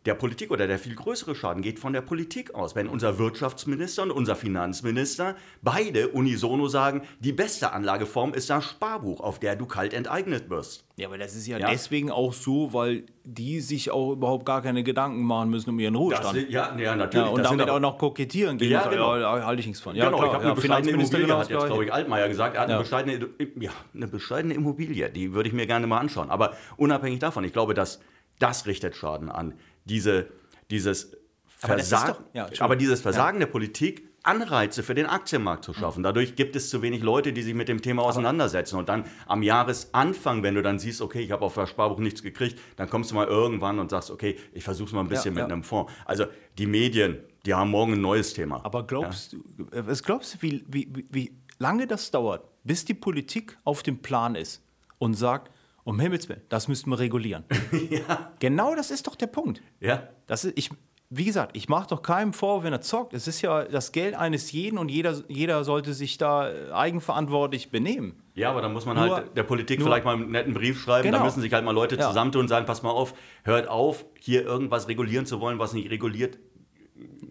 der 0.07 0.15
Politik 0.15 0.51
oder 0.51 0.67
der 0.67 0.79
viel 0.79 0.95
größere 0.95 1.35
Schaden 1.35 1.63
geht 1.63 1.79
von 1.79 1.93
der 1.93 2.03
Politik 2.03 2.55
aus. 2.55 2.75
Wenn 2.75 2.89
unser 2.89 3.19
Wirtschaftsminister 3.19 4.03
und 4.03 4.11
unser 4.11 4.37
Finanzminister 4.37 5.35
beide 5.63 6.09
unisono 6.09 6.69
sagen, 6.69 7.03
die 7.21 7.33
beste 7.33 7.73
Anlageform 7.73 8.35
ist 8.35 8.51
das 8.51 8.65
Sparbuch, 8.65 9.21
auf 9.21 9.39
der 9.39 9.57
du 9.57 9.65
kalt 9.65 9.95
enteignet 9.95 10.51
wirst. 10.51 10.85
Ja, 10.97 11.09
aber 11.09 11.19
das 11.19 11.35
ist 11.35 11.47
ja, 11.47 11.59
ja, 11.59 11.71
deswegen 11.71 12.11
auch 12.11 12.33
so, 12.33 12.73
weil 12.73 13.05
die 13.25 13.61
sich 13.61 13.91
auch 13.91 14.13
überhaupt 14.13 14.45
gar 14.45 14.63
keine 14.63 14.85
Gedanken 14.85 15.23
machen 15.23 15.49
müssen 15.51 15.71
um 15.71 15.79
ihren 15.79 15.95
Ruhestand. 15.95 16.37
Das, 16.37 16.45
ja, 16.51 16.77
ja, 16.77 16.95
natürlich. 16.95 17.27
Ja, 17.27 17.33
und 17.33 17.43
damit 17.43 17.71
auch 17.71 17.81
noch 17.81 17.99
kokettieren 17.99 18.59
gegen 18.59 18.73
ja, 18.73 18.87
genau. 18.87 19.17
ja, 19.17 19.45
halte 19.45 19.61
ich 19.61 19.67
nichts 19.67 19.81
von. 19.81 19.97
Ja, 19.97 20.07
genau, 20.07 20.19
klar, 20.19 20.29
ich 20.29 20.35
habe 20.35 20.45
eine 20.45 20.55
bescheidene 20.55 20.93
Immobilie, 20.93 21.37
hat 21.37 21.49
jetzt, 21.49 21.67
glaube 21.67 21.85
ich, 21.85 21.93
Altmaier 21.93 22.29
gesagt. 22.29 22.55
Er 22.55 22.61
hat 22.63 22.69
eine, 22.69 22.79
bescheidene, 22.79 23.29
ja, 23.59 23.71
eine 23.95 24.07
bescheidene 24.07 24.55
Immobilie, 24.55 25.09
die 25.09 25.33
würde 25.33 25.49
ich 25.49 25.55
mir 25.55 25.67
gerne 25.67 25.87
mal 25.87 25.99
anschauen. 25.99 26.31
Aber 26.31 26.55
unabhängig 26.77 27.19
davon, 27.19 27.43
ich 27.45 27.53
glaube, 27.53 27.75
dass 27.75 28.01
das 28.39 28.67
richtet 28.67 28.97
Schaden 28.97 29.31
an 29.31 29.55
diese, 29.85 30.29
dieses 30.71 31.17
Versagen, 31.47 32.11
aber, 32.11 32.29
ja, 32.33 32.49
aber, 32.61 32.77
dieses 32.77 33.01
Versagen 33.01 33.39
ja. 33.39 33.47
der 33.47 33.53
Politik, 33.53 34.09
Anreize 34.25 34.83
für 34.83 34.95
den 34.95 35.05
Aktienmarkt 35.07 35.65
zu 35.65 35.75
schaffen. 35.75 36.03
Dadurch 36.03 36.35
gibt 36.35 36.57
es 36.57 36.71
zu 36.71 36.81
wenig 36.81 37.03
Leute, 37.03 37.35
die 37.35 37.43
sich 37.43 37.55
mit 37.55 37.69
dem 37.69 37.83
Thema 37.83 38.03
auseinandersetzen. 38.03 38.79
Und 38.79 38.89
dann 38.89 39.05
am 39.27 39.43
Jahresanfang, 39.43 40.43
wenn 40.43 40.55
du 40.55 40.63
dann 40.63 40.79
siehst, 40.79 41.03
okay, 41.03 41.21
ich 41.21 41.31
habe 41.31 41.45
auf 41.45 41.55
das 41.55 41.69
Sparbuch 41.69 41.99
nichts 41.99 42.23
gekriegt, 42.23 42.59
dann 42.77 42.89
kommst 42.89 43.11
du 43.11 43.15
mal 43.15 43.27
irgendwann 43.27 43.79
und 43.79 43.91
sagst, 43.91 44.11
okay, 44.11 44.39
ich 44.53 44.65
versuche 44.65 44.89
es 44.89 44.93
mal 44.95 45.03
ein 45.03 45.09
bisschen 45.09 45.37
ja, 45.37 45.43
mit 45.43 45.53
einem 45.53 45.63
Fonds. 45.63 45.93
Also 46.07 46.25
die 46.57 46.67
Medien, 46.67 47.19
die 47.45 47.53
haben 47.53 47.71
morgen 47.71 47.93
ein 47.93 48.01
neues 48.01 48.33
Thema. 48.33 48.65
Aber 48.65 48.87
glaubst 48.87 49.35
du, 49.35 49.45
was 49.71 50.03
glaubst 50.03 50.35
du, 50.35 50.43
wie, 50.43 50.65
wie, 50.69 51.07
wie 51.11 51.37
lange 51.59 51.87
das 51.87 52.11
dauert, 52.11 52.49
bis 52.65 52.87
die 52.87 52.95
Politik 52.95 53.59
auf 53.65 53.83
dem 53.83 54.01
Plan 54.01 54.37
ist 54.37 54.63
und 54.99 55.15
sagt, 55.15 55.51
um 55.85 56.01
Himmels 56.01 56.29
Willen, 56.29 56.43
das 56.49 56.67
müssten 56.69 56.91
wir 56.91 56.99
regulieren. 56.99 57.45
ja. 57.91 58.33
Genau 58.41 58.75
das 58.75 58.91
ist 58.91 59.07
doch 59.07 59.17
der 59.17 59.27
Punkt. 59.29 59.63
Ja. 59.81 60.09
Das 60.27 60.45
ist, 60.45 60.57
ich, 60.59 60.71
wie 61.11 61.25
gesagt, 61.27 61.57
ich 61.57 61.69
mache 61.69 61.89
doch 61.89 62.03
keinem 62.03 62.33
vor, 62.33 62.65
wenn 62.65 62.73
er 62.73 62.81
zockt. 62.81 63.13
Es 63.13 63.29
ist 63.29 63.43
ja 63.43 63.65
das 63.65 63.93
Geld 63.93 64.15
eines 64.15 64.51
jeden 64.53 64.79
und 64.79 64.91
jeder, 64.91 65.23
jeder 65.29 65.63
sollte 65.63 65.93
sich 65.95 66.17
da 66.19 66.51
äh, 66.51 66.71
eigenverantwortlich 66.73 67.71
benehmen. 67.71 68.23
Ja, 68.35 68.51
aber 68.51 68.63
da 68.63 68.69
muss 68.69 68.87
man 68.87 68.97
Nur- 68.97 69.15
halt 69.15 69.37
der 69.37 69.43
Politik 69.45 69.79
nur- 69.79 69.89
vielleicht 69.89 70.05
mal 70.05 70.15
einen 70.15 70.31
netten 70.31 70.55
Brief 70.55 70.81
schreiben. 70.83 71.05
Genau. 71.05 71.19
Da 71.19 71.25
müssen 71.25 71.41
sich 71.43 71.53
halt 71.53 71.65
mal 71.65 71.71
Leute 71.75 71.97
Ja. 71.97 72.09
zusammentun 72.09 72.43
und 72.43 72.49
sagen, 72.49 72.67
pass 72.67 72.83
mal 72.83 72.91
auf, 72.91 73.15
hört 73.45 73.69
auf, 73.69 74.05
hier 74.19 74.43
irgendwas 74.45 74.89
regulieren 74.89 75.27
zu 75.27 75.41
wollen, 75.41 75.59
was 75.59 75.73
nicht 75.75 75.91
reguliert 75.91 76.39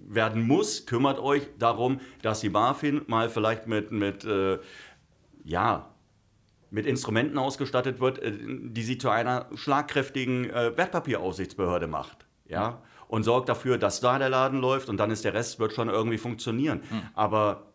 werden 0.08 0.46
muss. 0.46 0.86
Kümmert 0.86 1.20
euch 1.20 1.48
darum, 1.58 2.00
dass 2.22 2.42
die 2.42 2.50
BaFin 2.50 3.02
mal 3.08 3.30
vielleicht 3.30 3.68
mit, 3.68 3.92
mit 3.92 4.24
äh, 4.26 4.60
ja, 5.44 5.93
mit 6.74 6.88
Instrumenten 6.88 7.38
ausgestattet 7.38 8.00
wird, 8.00 8.20
äh, 8.20 8.34
die 8.36 8.84
sie 8.84 8.98
zu 8.98 9.10
einer 9.10 9.46
schlagkräftigen 9.56 10.50
äh, 10.50 10.76
Wertpapieraufsichtsbehörde 10.76 11.88
macht. 11.88 12.26
Ja? 12.46 12.82
Und 13.08 13.24
sorgt 13.24 13.48
dafür, 13.48 13.78
dass 13.78 14.02
da 14.02 14.18
der 14.18 14.30
Laden 14.30 14.60
läuft 14.60 14.90
und 14.90 14.98
dann 14.98 15.12
ist 15.12 15.24
der 15.24 15.36
Rest 15.36 15.60
wird 15.60 15.74
schon 15.74 15.88
irgendwie 15.88 16.18
funktionieren. 16.18 16.82
Aber 17.14 17.68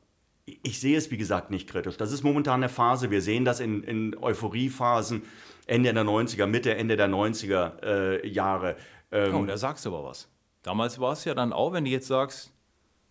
ich 0.44 0.80
sehe 0.80 0.98
es, 0.98 1.12
wie 1.12 1.16
gesagt, 1.16 1.50
nicht 1.50 1.68
kritisch. 1.68 1.96
Das 1.96 2.10
ist 2.10 2.24
momentan 2.24 2.60
eine 2.60 2.68
Phase. 2.68 3.12
Wir 3.12 3.22
sehen 3.22 3.44
das 3.44 3.60
in, 3.60 3.84
in 3.84 4.16
Euphoriephasen 4.20 5.22
Ende 5.66 5.94
der 5.94 6.02
90er, 6.04 6.46
Mitte, 6.46 6.74
Ende 6.74 6.96
der 6.96 7.08
90er 7.08 7.82
äh, 7.82 8.28
Jahre. 8.28 8.76
Ähm, 9.12 9.34
Oh, 9.34 9.44
da 9.44 9.56
sagst 9.56 9.84
du 9.84 9.90
aber 9.94 10.08
was. 10.08 10.28
Damals 10.62 10.98
war 10.98 11.12
es 11.12 11.24
ja 11.24 11.34
dann 11.34 11.52
auch, 11.52 11.72
wenn 11.72 11.84
du 11.84 11.90
jetzt 11.90 12.08
sagst, 12.08 12.52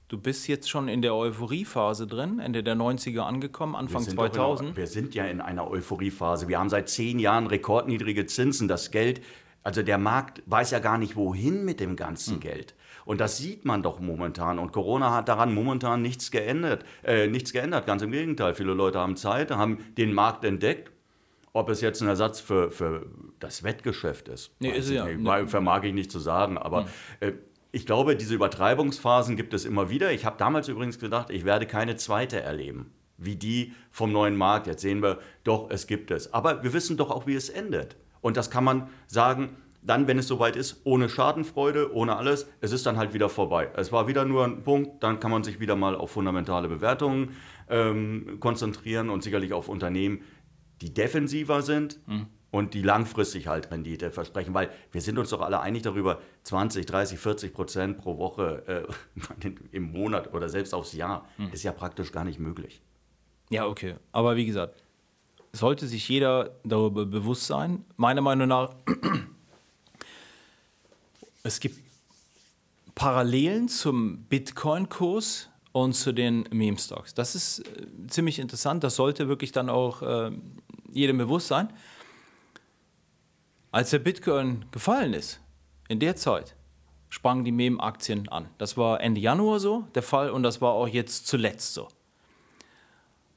du 0.09 0.17
bist 0.17 0.47
jetzt 0.47 0.69
schon 0.69 0.87
in 0.87 1.01
der 1.01 1.13
Euphoriephase 1.15 2.07
drin, 2.07 2.39
Ende 2.39 2.63
der 2.63 2.75
90er 2.75 3.21
angekommen, 3.21 3.75
Anfang 3.75 4.03
in 4.03 4.09
2000. 4.11 4.69
einer- 4.69 4.77
wir 4.77 4.87
sind 4.87 5.15
ja 5.15 5.25
in 5.25 5.41
einer 5.41 5.69
Euphoriephase. 5.69 6.47
Wir 6.47 6.59
haben 6.59 6.69
seit 6.69 6.89
zehn 6.89 7.19
Jahren 7.19 7.47
rekordniedrige 7.47 8.25
Zinsen. 8.25 8.67
Das 8.67 8.91
Geld, 8.91 9.21
also 9.63 9.83
der 9.83 9.97
Markt 9.97 10.41
weiß 10.45 10.71
ja 10.71 10.79
gar 10.79 10.97
nicht, 10.97 11.15
wohin 11.15 11.65
mit 11.65 11.79
dem 11.79 11.95
ganzen 11.95 12.35
Hm. 12.35 12.39
Geld. 12.39 12.75
Und 13.05 13.21
das 13.21 13.37
sieht 13.37 13.63
man 13.63 13.83
doch 13.83 13.99
momentan. 14.01 14.59
Und 14.59 14.73
Corona 14.73 15.13
hat 15.13 15.29
daran 15.29 15.53
momentan 15.53 16.01
nichts 16.01 16.29
geändert. 16.29 16.83
Äh, 17.03 17.27
nichts 17.27 17.53
geändert. 17.53 17.85
Ganz 17.85 18.01
im 18.01 18.11
Gegenteil. 18.11 18.53
Viele 18.53 18.73
Leute 18.73 18.99
haben 18.99 19.15
Zeit, 19.15 19.49
haben 19.51 19.77
den 19.97 20.13
Markt 20.13 20.43
entdeckt. 20.43 20.91
Ob 21.53 21.69
es 21.69 21.79
jetzt 21.81 22.01
ein 22.01 22.07
Ersatz 22.09 22.39
für, 22.41 22.69
für 22.69 23.07
das 23.39 23.63
Wettgeschäft 23.63 24.27
ist, 24.27 24.51
Nee, 24.59 24.71
ist 24.77 24.89
ja. 24.91 25.05
nicht. 25.05 25.19
Nee. 25.21 25.39
Hm. 25.39 25.47
vermag 25.47 25.83
ich 25.83 25.93
nicht 25.93 26.11
zu 26.11 26.19
sagen. 26.19 26.57
Aber 26.57 26.87
äh, 27.21 27.31
ich 27.71 27.85
glaube, 27.85 28.15
diese 28.15 28.35
Übertreibungsphasen 28.35 29.35
gibt 29.35 29.53
es 29.53 29.65
immer 29.65 29.89
wieder. 29.89 30.11
Ich 30.11 30.25
habe 30.25 30.37
damals 30.37 30.67
übrigens 30.67 30.99
gedacht, 30.99 31.29
ich 31.29 31.45
werde 31.45 31.65
keine 31.65 31.95
zweite 31.95 32.41
erleben, 32.41 32.91
wie 33.17 33.35
die 33.35 33.73
vom 33.91 34.11
neuen 34.11 34.35
Markt. 34.35 34.67
Jetzt 34.67 34.81
sehen 34.81 35.01
wir, 35.01 35.19
doch, 35.43 35.69
es 35.69 35.87
gibt 35.87 36.11
es. 36.11 36.33
Aber 36.33 36.63
wir 36.63 36.73
wissen 36.73 36.97
doch 36.97 37.11
auch, 37.11 37.27
wie 37.27 37.35
es 37.35 37.49
endet. 37.49 37.97
Und 38.21 38.37
das 38.37 38.49
kann 38.49 38.63
man 38.63 38.89
sagen, 39.07 39.57
dann, 39.81 40.07
wenn 40.07 40.19
es 40.19 40.27
soweit 40.27 40.55
ist, 40.55 40.81
ohne 40.83 41.07
Schadenfreude, 41.07 41.93
ohne 41.93 42.17
alles, 42.17 42.47
es 42.61 42.71
ist 42.71 42.85
dann 42.85 42.97
halt 42.97 43.13
wieder 43.13 43.29
vorbei. 43.29 43.69
Es 43.75 43.91
war 43.91 44.07
wieder 44.07 44.25
nur 44.25 44.43
ein 44.43 44.63
Punkt, 44.63 45.03
dann 45.03 45.19
kann 45.19 45.31
man 45.31 45.43
sich 45.43 45.59
wieder 45.59 45.75
mal 45.75 45.95
auf 45.95 46.11
fundamentale 46.11 46.67
Bewertungen 46.67 47.37
ähm, 47.69 48.37
konzentrieren 48.39 49.09
und 49.09 49.23
sicherlich 49.23 49.53
auf 49.53 49.69
Unternehmen, 49.69 50.21
die 50.81 50.93
defensiver 50.93 51.61
sind 51.61 51.99
und 52.51 52.73
die 52.73 52.81
langfristig 52.81 53.47
halt 53.47 53.71
Rendite 53.71 54.11
versprechen. 54.11 54.53
Weil 54.53 54.69
wir 54.91 55.01
sind 55.01 55.17
uns 55.17 55.29
doch 55.29 55.41
alle 55.41 55.59
einig 55.59 55.83
darüber, 55.83 56.19
20, 56.43 56.85
30, 56.85 57.19
40 57.19 57.53
Prozent 57.53 57.97
pro 57.97 58.17
Woche 58.17 58.87
äh, 59.43 59.51
im 59.71 59.91
Monat 59.91 60.33
oder 60.33 60.49
selbst 60.49 60.73
aufs 60.73 60.93
Jahr 60.93 61.27
ist 61.51 61.63
ja 61.63 61.71
praktisch 61.71 62.11
gar 62.11 62.23
nicht 62.23 62.39
möglich. 62.39 62.81
Ja, 63.49 63.65
okay. 63.65 63.95
Aber 64.11 64.35
wie 64.35 64.45
gesagt, 64.45 64.81
sollte 65.53 65.87
sich 65.87 66.07
jeder 66.07 66.51
darüber 66.63 67.05
bewusst 67.05 67.45
sein. 67.45 67.85
Meiner 67.95 68.21
Meinung 68.21 68.47
nach, 68.47 68.75
es 71.43 71.59
gibt 71.59 71.79
Parallelen 72.95 73.69
zum 73.69 74.23
Bitcoin-Kurs 74.23 75.49
und 75.71 75.93
zu 75.93 76.11
den 76.11 76.47
Meme-Stocks. 76.51 77.13
Das 77.13 77.35
ist 77.35 77.59
äh, 77.59 78.07
ziemlich 78.07 78.39
interessant. 78.39 78.83
Das 78.83 78.95
sollte 78.95 79.27
wirklich 79.27 79.51
dann 79.51 79.69
auch 79.69 80.01
äh, 80.01 80.31
jedem 80.91 81.17
bewusst 81.17 81.47
sein. 81.47 81.71
Als 83.71 83.89
der 83.89 83.99
Bitcoin 83.99 84.65
gefallen 84.71 85.13
ist, 85.13 85.41
in 85.89 85.99
der 85.99 86.15
Zeit, 86.15 86.55
sprangen 87.09 87.43
die 87.43 87.51
Meme-Aktien 87.51 88.29
an. 88.29 88.49
Das 88.57 88.77
war 88.77 89.01
Ende 89.01 89.19
Januar 89.19 89.59
so 89.59 89.87
der 89.95 90.03
Fall 90.03 90.29
und 90.29 90.43
das 90.43 90.61
war 90.61 90.73
auch 90.73 90.87
jetzt 90.87 91.27
zuletzt 91.27 91.73
so. 91.73 91.87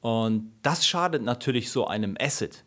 Und 0.01 0.51
das 0.61 0.85
schadet 0.87 1.21
natürlich 1.21 1.69
so 1.69 1.85
einem 1.85 2.17
Asset, 2.19 2.63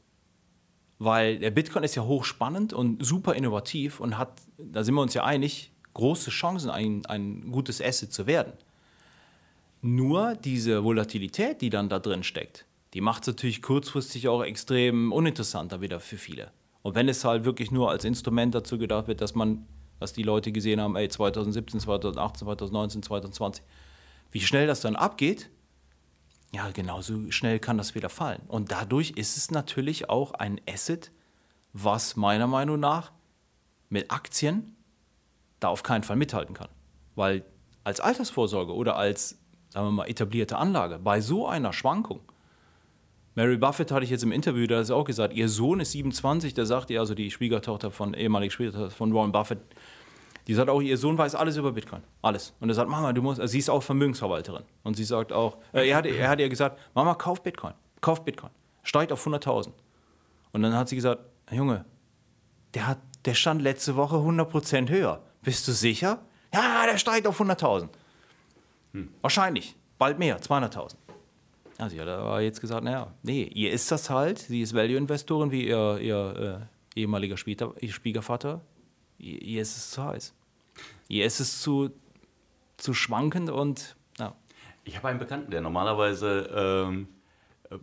weil 0.98 1.38
der 1.38 1.50
Bitcoin 1.50 1.84
ist 1.84 1.94
ja 1.94 2.04
hochspannend 2.04 2.72
und 2.72 3.04
super 3.04 3.34
innovativ 3.34 3.98
und 3.98 4.18
hat, 4.18 4.40
da 4.58 4.84
sind 4.84 4.94
wir 4.94 5.02
uns 5.02 5.14
ja 5.14 5.24
einig, 5.24 5.72
große 5.94 6.30
Chancen, 6.30 6.70
ein, 6.70 7.04
ein 7.06 7.50
gutes 7.50 7.80
Asset 7.80 8.12
zu 8.12 8.26
werden. 8.26 8.52
Nur 9.82 10.34
diese 10.36 10.84
Volatilität, 10.84 11.60
die 11.60 11.70
dann 11.70 11.88
da 11.88 11.98
drin 11.98 12.22
steckt, 12.22 12.66
die 12.94 13.00
macht 13.00 13.22
es 13.22 13.28
natürlich 13.28 13.62
kurzfristig 13.62 14.28
auch 14.28 14.42
extrem 14.42 15.12
uninteressanter 15.12 15.80
wieder 15.80 15.98
für 15.98 16.16
viele. 16.16 16.52
Und 16.84 16.94
wenn 16.94 17.08
es 17.08 17.24
halt 17.24 17.46
wirklich 17.46 17.70
nur 17.70 17.90
als 17.90 18.04
Instrument 18.04 18.54
dazu 18.54 18.76
gedacht 18.76 19.08
wird, 19.08 19.22
dass 19.22 19.34
man, 19.34 19.66
dass 20.00 20.12
die 20.12 20.22
Leute 20.22 20.52
gesehen 20.52 20.82
haben, 20.82 20.96
ey, 20.96 21.08
2017, 21.08 21.80
2018, 21.80 22.44
2019, 22.44 23.02
2020, 23.02 23.64
wie 24.30 24.40
schnell 24.40 24.66
das 24.66 24.82
dann 24.82 24.94
abgeht, 24.94 25.48
ja, 26.52 26.70
genauso 26.72 27.30
schnell 27.30 27.58
kann 27.58 27.78
das 27.78 27.94
wieder 27.94 28.10
fallen. 28.10 28.42
Und 28.48 28.70
dadurch 28.70 29.12
ist 29.12 29.38
es 29.38 29.50
natürlich 29.50 30.10
auch 30.10 30.32
ein 30.32 30.60
Asset, 30.68 31.10
was 31.72 32.16
meiner 32.16 32.46
Meinung 32.46 32.78
nach 32.78 33.12
mit 33.88 34.10
Aktien 34.10 34.76
da 35.60 35.68
auf 35.68 35.84
keinen 35.84 36.02
Fall 36.02 36.16
mithalten 36.16 36.54
kann. 36.54 36.68
Weil 37.14 37.46
als 37.82 38.00
Altersvorsorge 38.00 38.74
oder 38.74 38.96
als, 38.96 39.38
sagen 39.70 39.86
wir 39.86 39.90
mal, 39.92 40.06
etablierte 40.06 40.58
Anlage 40.58 40.98
bei 40.98 41.22
so 41.22 41.48
einer 41.48 41.72
Schwankung, 41.72 42.20
Mary 43.34 43.56
Buffett 43.56 43.90
hatte 43.90 44.04
ich 44.04 44.10
jetzt 44.10 44.22
im 44.22 44.32
Interview, 44.32 44.66
da 44.66 44.78
hat 44.78 44.86
sie 44.86 44.94
auch 44.94 45.04
gesagt, 45.04 45.34
ihr 45.34 45.48
Sohn 45.48 45.80
ist 45.80 45.92
27, 45.92 46.54
da 46.54 46.64
sagt 46.64 46.90
ihr, 46.90 47.00
also 47.00 47.14
die 47.14 47.30
Schwiegertochter 47.30 47.90
von, 47.90 48.14
ehemalige 48.14 48.52
Schwiegertochter 48.52 48.90
von 48.90 49.12
Warren 49.12 49.32
Buffett, 49.32 49.58
die 50.46 50.54
sagt 50.54 50.68
auch, 50.68 50.80
ihr 50.80 50.98
Sohn 50.98 51.16
weiß 51.16 51.34
alles 51.34 51.56
über 51.56 51.72
Bitcoin. 51.72 52.02
Alles. 52.22 52.52
Und 52.60 52.68
er 52.68 52.74
sagt, 52.74 52.88
Mama, 52.90 53.12
du 53.12 53.22
musst, 53.22 53.40
also 53.40 53.50
sie 53.50 53.58
ist 53.58 53.70
auch 53.70 53.82
Vermögensverwalterin. 53.82 54.62
Und 54.82 54.96
sie 54.96 55.04
sagt 55.04 55.32
auch, 55.32 55.58
äh, 55.72 55.88
er, 55.88 55.96
hat, 55.96 56.06
er 56.06 56.28
hat 56.28 56.38
ihr 56.38 56.48
gesagt, 56.48 56.78
Mama, 56.94 57.14
kauf 57.14 57.42
Bitcoin. 57.42 57.72
Kauf 58.00 58.24
Bitcoin. 58.24 58.50
Steigt 58.82 59.10
auf 59.10 59.26
100.000. 59.26 59.72
Und 60.52 60.62
dann 60.62 60.76
hat 60.76 60.88
sie 60.88 60.96
gesagt, 60.96 61.22
Junge, 61.50 61.86
der, 62.74 62.86
hat, 62.86 62.98
der 63.24 63.34
stand 63.34 63.62
letzte 63.62 63.96
Woche 63.96 64.16
100% 64.16 64.90
höher. 64.90 65.22
Bist 65.42 65.66
du 65.66 65.72
sicher? 65.72 66.20
Ja, 66.52 66.84
der 66.86 66.98
steigt 66.98 67.26
auf 67.26 67.40
100.000. 67.40 67.88
Wahrscheinlich. 69.22 69.74
Bald 69.98 70.18
mehr, 70.18 70.40
200.000. 70.40 70.94
Ja, 71.78 71.88
sie 71.88 72.00
hat 72.00 72.08
aber 72.08 72.40
jetzt 72.40 72.60
gesagt, 72.60 72.84
naja, 72.84 73.12
nee, 73.22 73.44
ihr 73.52 73.72
ist 73.72 73.90
das 73.90 74.08
halt. 74.08 74.38
Sie 74.38 74.62
ist 74.62 74.74
Value-Investorin 74.74 75.50
wie 75.50 75.66
ihr, 75.66 75.98
ihr 76.00 76.68
äh, 76.94 77.00
ehemaliger 77.00 77.36
Schwiegervater. 77.36 78.60
Ihr, 79.18 79.42
ihr 79.42 79.62
ist 79.62 79.76
es 79.76 79.90
zu 79.90 80.04
heiß. 80.04 80.34
Ihr 81.08 81.24
ist 81.24 81.40
es 81.40 81.60
zu, 81.60 81.90
zu 82.76 82.94
schwankend 82.94 83.50
und 83.50 83.96
ja. 84.18 84.34
Ich 84.84 84.96
habe 84.96 85.08
einen 85.08 85.18
Bekannten, 85.18 85.50
der 85.50 85.60
normalerweise 85.60 86.48
ähm, 86.54 87.08
äh, 87.70 87.78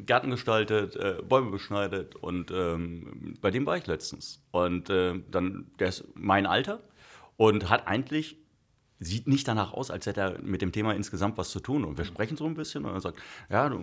Gärten 0.00 0.30
gestaltet, 0.30 0.96
äh, 0.96 1.18
Bäume 1.22 1.50
beschneidet 1.50 2.16
und 2.16 2.50
ähm, 2.50 3.34
bei 3.40 3.50
dem 3.50 3.66
war 3.66 3.76
ich 3.76 3.86
letztens. 3.86 4.42
Und 4.52 4.88
äh, 4.88 5.20
dann, 5.30 5.70
der 5.78 5.88
ist 5.88 6.04
mein 6.14 6.46
Alter 6.46 6.80
und 7.36 7.68
hat 7.68 7.86
eigentlich, 7.86 8.36
sieht 9.00 9.28
nicht 9.28 9.46
danach 9.46 9.72
aus, 9.72 9.90
als 9.90 10.06
hätte 10.06 10.20
er 10.20 10.38
mit 10.42 10.60
dem 10.60 10.72
Thema 10.72 10.94
insgesamt 10.94 11.38
was 11.38 11.50
zu 11.50 11.60
tun. 11.60 11.84
Und 11.84 11.98
wir 11.98 12.04
sprechen 12.04 12.36
so 12.36 12.46
ein 12.46 12.54
bisschen 12.54 12.84
und 12.84 12.92
er 12.94 13.00
sagt, 13.00 13.18
ja, 13.48 13.68
du, 13.68 13.80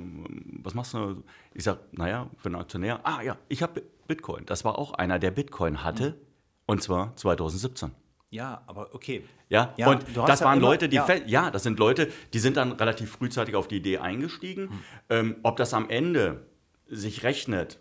was 0.61 0.73
machst 0.73 0.93
du? 0.93 1.23
Ich 1.53 1.63
sage, 1.63 1.79
naja, 1.91 2.29
für 2.37 2.47
einen 2.49 2.55
Aktionär, 2.55 2.99
ah 3.03 3.21
ja, 3.21 3.37
ich 3.47 3.63
habe 3.63 3.81
Bitcoin. 4.07 4.45
Das 4.45 4.65
war 4.65 4.77
auch 4.77 4.93
einer, 4.93 5.17
der 5.19 5.31
Bitcoin 5.31 5.83
hatte 5.83 6.17
und 6.65 6.81
zwar 6.83 7.15
2017. 7.15 7.91
Ja, 8.29 8.63
aber 8.67 8.93
okay. 8.93 9.23
Ja, 9.47 9.73
Ja, 9.77 9.87
und 9.89 10.03
das 10.15 10.41
waren 10.41 10.57
immer- 10.57 10.67
Leute, 10.67 10.89
die, 10.89 10.95
ja. 10.97 11.07
ja. 11.27 11.51
das 11.51 11.63
sind 11.63 11.79
Leute, 11.79 12.11
die 12.33 12.39
sind 12.39 12.57
dann 12.57 12.73
relativ 12.73 13.11
frühzeitig 13.11 13.55
auf 13.55 13.67
die 13.67 13.77
Idee 13.77 13.99
eingestiegen. 13.99 14.69
Ähm, 15.09 15.37
ob 15.43 15.55
das 15.57 15.73
am 15.73 15.89
Ende 15.89 16.45
sich 16.87 17.23
rechnet, 17.23 17.79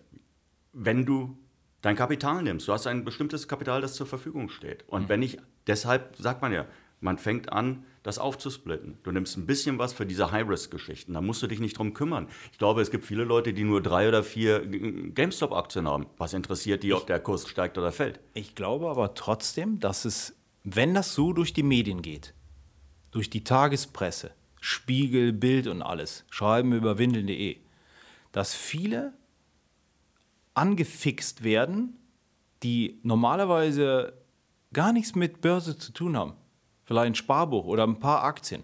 wenn 0.73 1.05
du 1.07 1.37
dein 1.81 1.97
Kapital 1.97 2.43
nimmst. 2.43 2.69
Du 2.69 2.73
hast 2.73 2.87
ein 2.87 3.05
bestimmtes 3.05 3.49
Kapital, 3.49 3.81
das 3.81 3.95
zur 3.95 4.07
Verfügung 4.07 4.49
steht. 4.49 4.85
Und 4.89 5.09
wenn 5.09 5.23
ich, 5.23 5.39
deshalb 5.67 6.17
sagt 6.17 6.41
man 6.41 6.53
ja, 6.53 6.67
man 7.05 7.19
fängt 7.19 7.53
an, 7.53 7.85
das 8.03 8.19
aufzusplitten. 8.19 8.99
Du 9.03 9.13
nimmst 9.13 9.37
ein 9.37 9.47
bisschen 9.47 9.79
was 9.79 9.93
für 9.93 10.07
diese 10.07 10.33
High-Risk-Geschichten. 10.33 11.13
Da 11.13 11.21
musst 11.21 11.43
du 11.43 11.47
dich 11.47 11.61
nicht 11.61 11.79
drum 11.79 11.93
kümmern. 11.93 12.29
Ich 12.51 12.59
glaube, 12.59 12.81
es 12.81 12.91
gibt 12.91 13.05
viele 13.05 13.25
Leute, 13.25 13.53
die 13.53 13.63
nur 13.63 13.83
drei 13.83 14.09
oder 14.09 14.25
vier 14.25 14.67
GameStop-Aktien 14.67 15.87
haben. 15.87 16.07
Was 16.17 16.33
interessiert 16.33 16.83
die, 16.83 16.95
ob 16.95 17.07
der 17.07 17.21
Kurs 17.21 17.47
steigt 17.47 17.77
oder 17.79 17.93
fällt? 17.93 18.21
Ich 18.33 18.55
glaube 18.55 18.89
aber 18.89 19.15
trotzdem, 19.15 19.81
dass 19.81 20.07
es, 20.07 20.35
wenn 20.65 20.95
das 20.95 21.15
so 21.15 21.33
durch 21.35 21.53
die 21.53 21.63
Medien 21.63 22.01
geht, 22.01 22.35
durch 23.11 23.29
die 23.29 23.45
Tagespresse, 23.45 24.33
Spiegel, 24.61 25.35
Bild 25.35 25.67
und 25.67 25.83
alles, 25.83 26.25
schreiben 26.31 26.73
über 26.73 26.99
windeln.de, 26.99 27.59
dass 28.33 28.55
viele 28.55 29.13
angefixt 30.55 31.45
werden, 31.45 31.99
die 32.63 32.99
normalerweise 33.03 34.15
gar 34.73 34.93
nichts 34.95 35.15
mit 35.15 35.43
Börse 35.43 35.77
zu 35.77 35.93
tun 35.93 36.17
haben. 36.17 36.35
Vielleicht 36.85 37.07
ein 37.07 37.15
Sparbuch 37.15 37.67
oder 37.67 37.85
ein 37.85 37.99
paar 37.99 38.23
Aktien, 38.25 38.63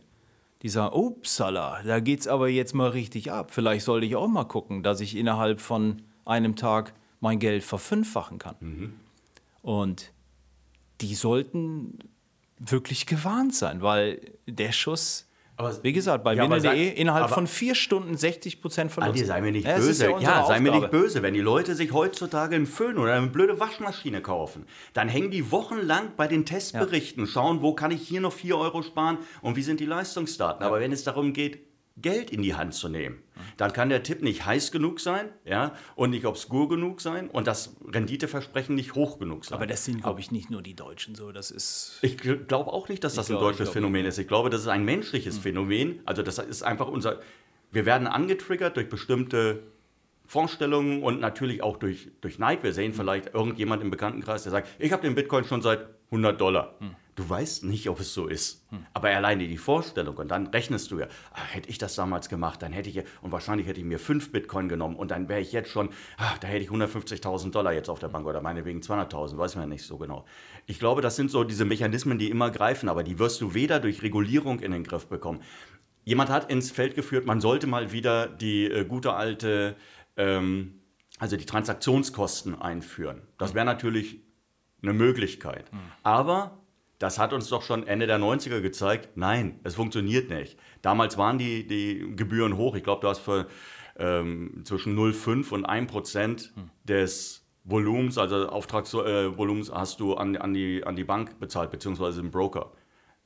die 0.62 0.68
sagen, 0.68 0.94
upsala, 0.94 1.82
da 1.82 2.00
geht's 2.00 2.26
aber 2.26 2.48
jetzt 2.48 2.74
mal 2.74 2.90
richtig 2.90 3.32
ab. 3.32 3.50
Vielleicht 3.50 3.84
sollte 3.84 4.06
ich 4.06 4.16
auch 4.16 4.28
mal 4.28 4.44
gucken, 4.44 4.82
dass 4.82 5.00
ich 5.00 5.16
innerhalb 5.16 5.60
von 5.60 6.02
einem 6.24 6.56
Tag 6.56 6.94
mein 7.20 7.38
Geld 7.38 7.62
verfünffachen 7.64 8.38
kann. 8.38 8.56
Mhm. 8.60 8.92
Und 9.62 10.12
die 11.00 11.14
sollten 11.14 11.98
wirklich 12.58 13.06
gewarnt 13.06 13.54
sein, 13.54 13.82
weil 13.82 14.20
der 14.46 14.72
Schuss, 14.72 15.26
Aber- 15.60 15.82
wie 15.82 15.92
gesagt, 15.92 16.24
bei 16.24 16.34
Ja, 16.34 16.60
sei- 16.60 16.84
innerhalb 16.88 17.24
aber- 17.26 17.34
von 17.34 17.46
vier 17.46 17.74
Stunden 17.74 18.16
60 18.16 18.60
Prozent 18.60 18.90
Verlust. 18.92 19.12
Andi, 19.14 19.24
sei 19.24 19.40
mir 19.40 19.52
nicht 19.52 19.66
Ja, 19.66 19.76
böse. 19.76 19.88
unsere 20.10 20.22
Ja, 20.22 20.44
sei 20.46 20.60
mir 20.60 20.72
nicht 20.72 20.90
böse. 20.90 21.22
Wenn 21.22 21.34
die 21.34 21.40
Leute 21.40 21.74
sich 21.74 21.92
heutzutage 21.92 22.56
einen 22.56 22.66
Föhn 22.66 22.98
oder 22.98 23.14
eine 23.14 23.26
blöde 23.28 23.60
Waschmaschine 23.60 24.20
kaufen, 24.22 24.66
dann 24.94 25.08
hängen 25.08 25.30
die 25.30 25.50
wochenlang 25.52 26.12
bei 26.16 26.26
den 26.26 26.44
Testberichten, 26.46 27.26
schauen, 27.26 27.62
wo 27.62 27.74
kann 27.74 27.90
ich 27.90 28.02
hier 28.06 28.20
noch 28.20 28.32
4 28.32 28.56
Euro 28.58 28.82
sparen 28.82 29.18
und 29.42 29.56
wie 29.56 29.62
sind 29.62 29.80
die 29.80 29.86
Leistungsdaten. 29.86 30.64
Aber 30.64 30.80
wenn 30.80 30.92
es 30.92 31.04
darum 31.04 31.32
geht, 31.32 31.60
Geld 31.96 32.30
in 32.30 32.42
die 32.42 32.54
Hand 32.54 32.74
zu 32.74 32.88
nehmen, 32.88 33.22
dann 33.56 33.72
kann 33.72 33.88
der 33.88 34.02
Tipp 34.02 34.22
nicht 34.22 34.46
heiß 34.46 34.72
genug 34.72 35.00
sein 35.00 35.28
ja, 35.44 35.74
und 35.96 36.10
nicht 36.10 36.24
obskur 36.24 36.68
genug 36.68 37.00
sein 37.00 37.28
und 37.28 37.46
das 37.46 37.76
Renditeversprechen 37.86 38.74
nicht 38.74 38.94
hoch 38.94 39.18
genug 39.18 39.44
sein. 39.44 39.56
Aber 39.56 39.66
das 39.66 39.84
sind, 39.84 40.02
glaube 40.02 40.20
ich, 40.20 40.30
nicht 40.30 40.50
nur 40.50 40.62
die 40.62 40.74
Deutschen 40.74 41.14
so. 41.14 41.32
Das 41.32 41.50
ist. 41.50 41.98
Ich 42.02 42.16
glaube 42.16 42.72
auch 42.72 42.88
nicht, 42.88 43.04
dass 43.04 43.14
das 43.14 43.30
ein 43.30 43.36
ich 43.36 43.40
deutsches 43.40 43.70
Phänomen 43.70 44.06
ist. 44.06 44.18
Ich 44.18 44.28
glaube, 44.28 44.50
das 44.50 44.62
ist 44.62 44.68
ein 44.68 44.84
menschliches 44.84 45.38
Phänomen. 45.38 46.00
Also 46.06 46.22
das 46.22 46.38
ist 46.38 46.62
einfach 46.62 46.88
unser. 46.88 47.20
Wir 47.72 47.86
werden 47.86 48.06
angetriggert 48.06 48.76
durch 48.76 48.88
bestimmte 48.88 49.62
Vorstellungen 50.26 51.02
und 51.02 51.20
natürlich 51.20 51.62
auch 51.62 51.76
durch, 51.76 52.08
durch 52.20 52.38
Neid. 52.38 52.62
Wir 52.62 52.72
sehen 52.72 52.94
vielleicht 52.94 53.34
irgendjemand 53.34 53.82
im 53.82 53.90
Bekanntenkreis, 53.90 54.44
der 54.44 54.52
sagt, 54.52 54.68
ich 54.78 54.92
habe 54.92 55.02
den 55.02 55.14
Bitcoin 55.14 55.44
schon 55.44 55.60
seit 55.60 55.88
100 56.06 56.40
Dollar. 56.40 56.76
Du 57.20 57.28
weißt 57.28 57.64
nicht, 57.64 57.86
ob 57.90 58.00
es 58.00 58.14
so 58.14 58.28
ist. 58.28 58.66
Aber 58.94 59.10
alleine 59.10 59.46
die 59.46 59.58
Vorstellung 59.58 60.16
und 60.16 60.28
dann 60.30 60.46
rechnest 60.46 60.90
du 60.90 61.00
ja, 61.00 61.06
ah, 61.34 61.42
hätte 61.50 61.68
ich 61.68 61.76
das 61.76 61.94
damals 61.94 62.30
gemacht, 62.30 62.62
dann 62.62 62.72
hätte 62.72 62.88
ich, 62.88 62.94
ja- 62.94 63.02
und 63.20 63.30
wahrscheinlich 63.30 63.66
hätte 63.66 63.78
ich 63.78 63.84
mir 63.84 63.98
5 63.98 64.32
Bitcoin 64.32 64.70
genommen 64.70 64.96
und 64.96 65.10
dann 65.10 65.28
wäre 65.28 65.40
ich 65.40 65.52
jetzt 65.52 65.70
schon, 65.70 65.90
ah, 66.16 66.32
da 66.40 66.48
hätte 66.48 66.64
ich 66.64 66.70
150.000 66.70 67.50
Dollar 67.50 67.74
jetzt 67.74 67.90
auf 67.90 67.98
der 67.98 68.08
Bank 68.08 68.26
oder 68.26 68.40
meinetwegen 68.40 68.80
200.000, 68.80 69.36
weiß 69.36 69.56
man 69.56 69.64
ja 69.64 69.68
nicht 69.68 69.84
so 69.84 69.98
genau. 69.98 70.24
Ich 70.64 70.78
glaube, 70.78 71.02
das 71.02 71.16
sind 71.16 71.30
so 71.30 71.44
diese 71.44 71.66
Mechanismen, 71.66 72.18
die 72.18 72.30
immer 72.30 72.50
greifen, 72.50 72.88
aber 72.88 73.02
die 73.02 73.18
wirst 73.18 73.38
du 73.42 73.52
weder 73.52 73.80
durch 73.80 74.02
Regulierung 74.02 74.60
in 74.60 74.72
den 74.72 74.84
Griff 74.84 75.06
bekommen. 75.06 75.42
Jemand 76.04 76.30
hat 76.30 76.50
ins 76.50 76.70
Feld 76.70 76.94
geführt, 76.94 77.26
man 77.26 77.42
sollte 77.42 77.66
mal 77.66 77.92
wieder 77.92 78.28
die 78.28 78.64
äh, 78.64 78.86
gute 78.86 79.12
alte, 79.12 79.76
ähm, 80.16 80.80
also 81.18 81.36
die 81.36 81.44
Transaktionskosten 81.44 82.58
einführen. 82.58 83.20
Das 83.36 83.52
wäre 83.52 83.66
natürlich 83.66 84.20
eine 84.82 84.94
Möglichkeit. 84.94 85.70
Aber 86.02 86.59
das 87.00 87.18
hat 87.18 87.32
uns 87.32 87.48
doch 87.48 87.62
schon 87.62 87.86
Ende 87.86 88.06
der 88.06 88.18
90er 88.18 88.60
gezeigt, 88.60 89.16
nein, 89.16 89.58
es 89.64 89.74
funktioniert 89.74 90.28
nicht. 90.28 90.58
Damals 90.82 91.16
waren 91.16 91.38
die, 91.38 91.66
die 91.66 92.14
Gebühren 92.14 92.58
hoch. 92.58 92.76
Ich 92.76 92.84
glaube, 92.84 93.00
du 93.00 93.08
hast 93.08 93.20
für 93.20 93.46
ähm, 93.98 94.62
zwischen 94.64 94.96
0,5 94.98 95.50
und 95.50 95.64
1 95.64 95.90
Prozent 95.90 96.52
des 96.84 97.46
Volumens, 97.64 98.18
also 98.18 98.50
Auftragsvolumens, 98.50 99.72
hast 99.72 100.00
du 100.00 100.14
an, 100.14 100.36
an, 100.36 100.52
die, 100.52 100.84
an 100.84 100.94
die 100.94 101.04
Bank 101.04 101.40
bezahlt, 101.40 101.70
beziehungsweise 101.70 102.20
den 102.20 102.30
Broker. 102.30 102.70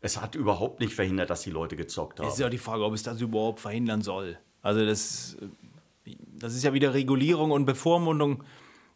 Es 0.00 0.21
hat 0.21 0.37
überhaupt 0.37 0.78
nicht 0.78 0.95
verhindert, 0.95 1.31
dass 1.31 1.43
die 1.43 1.50
Leute 1.50 1.75
gezockt 1.75 2.21
haben. 2.21 2.28
Es 2.28 2.35
ist 2.35 2.40
ja 2.40 2.49
die 2.49 2.59
Frage, 2.59 2.85
ob 2.85 2.95
es 2.95 3.02
das 3.02 3.21
überhaupt 3.21 3.59
verhindern 3.59 4.02
soll. 4.02 4.38
Also 4.62 4.87
das, 4.87 5.37
das 6.38 6.54
ist 6.54 6.62
ja 6.62 6.73
wieder 6.73 6.95
Regulierung 6.95 7.50
und 7.50 7.64
Bevormundung. 7.64 8.45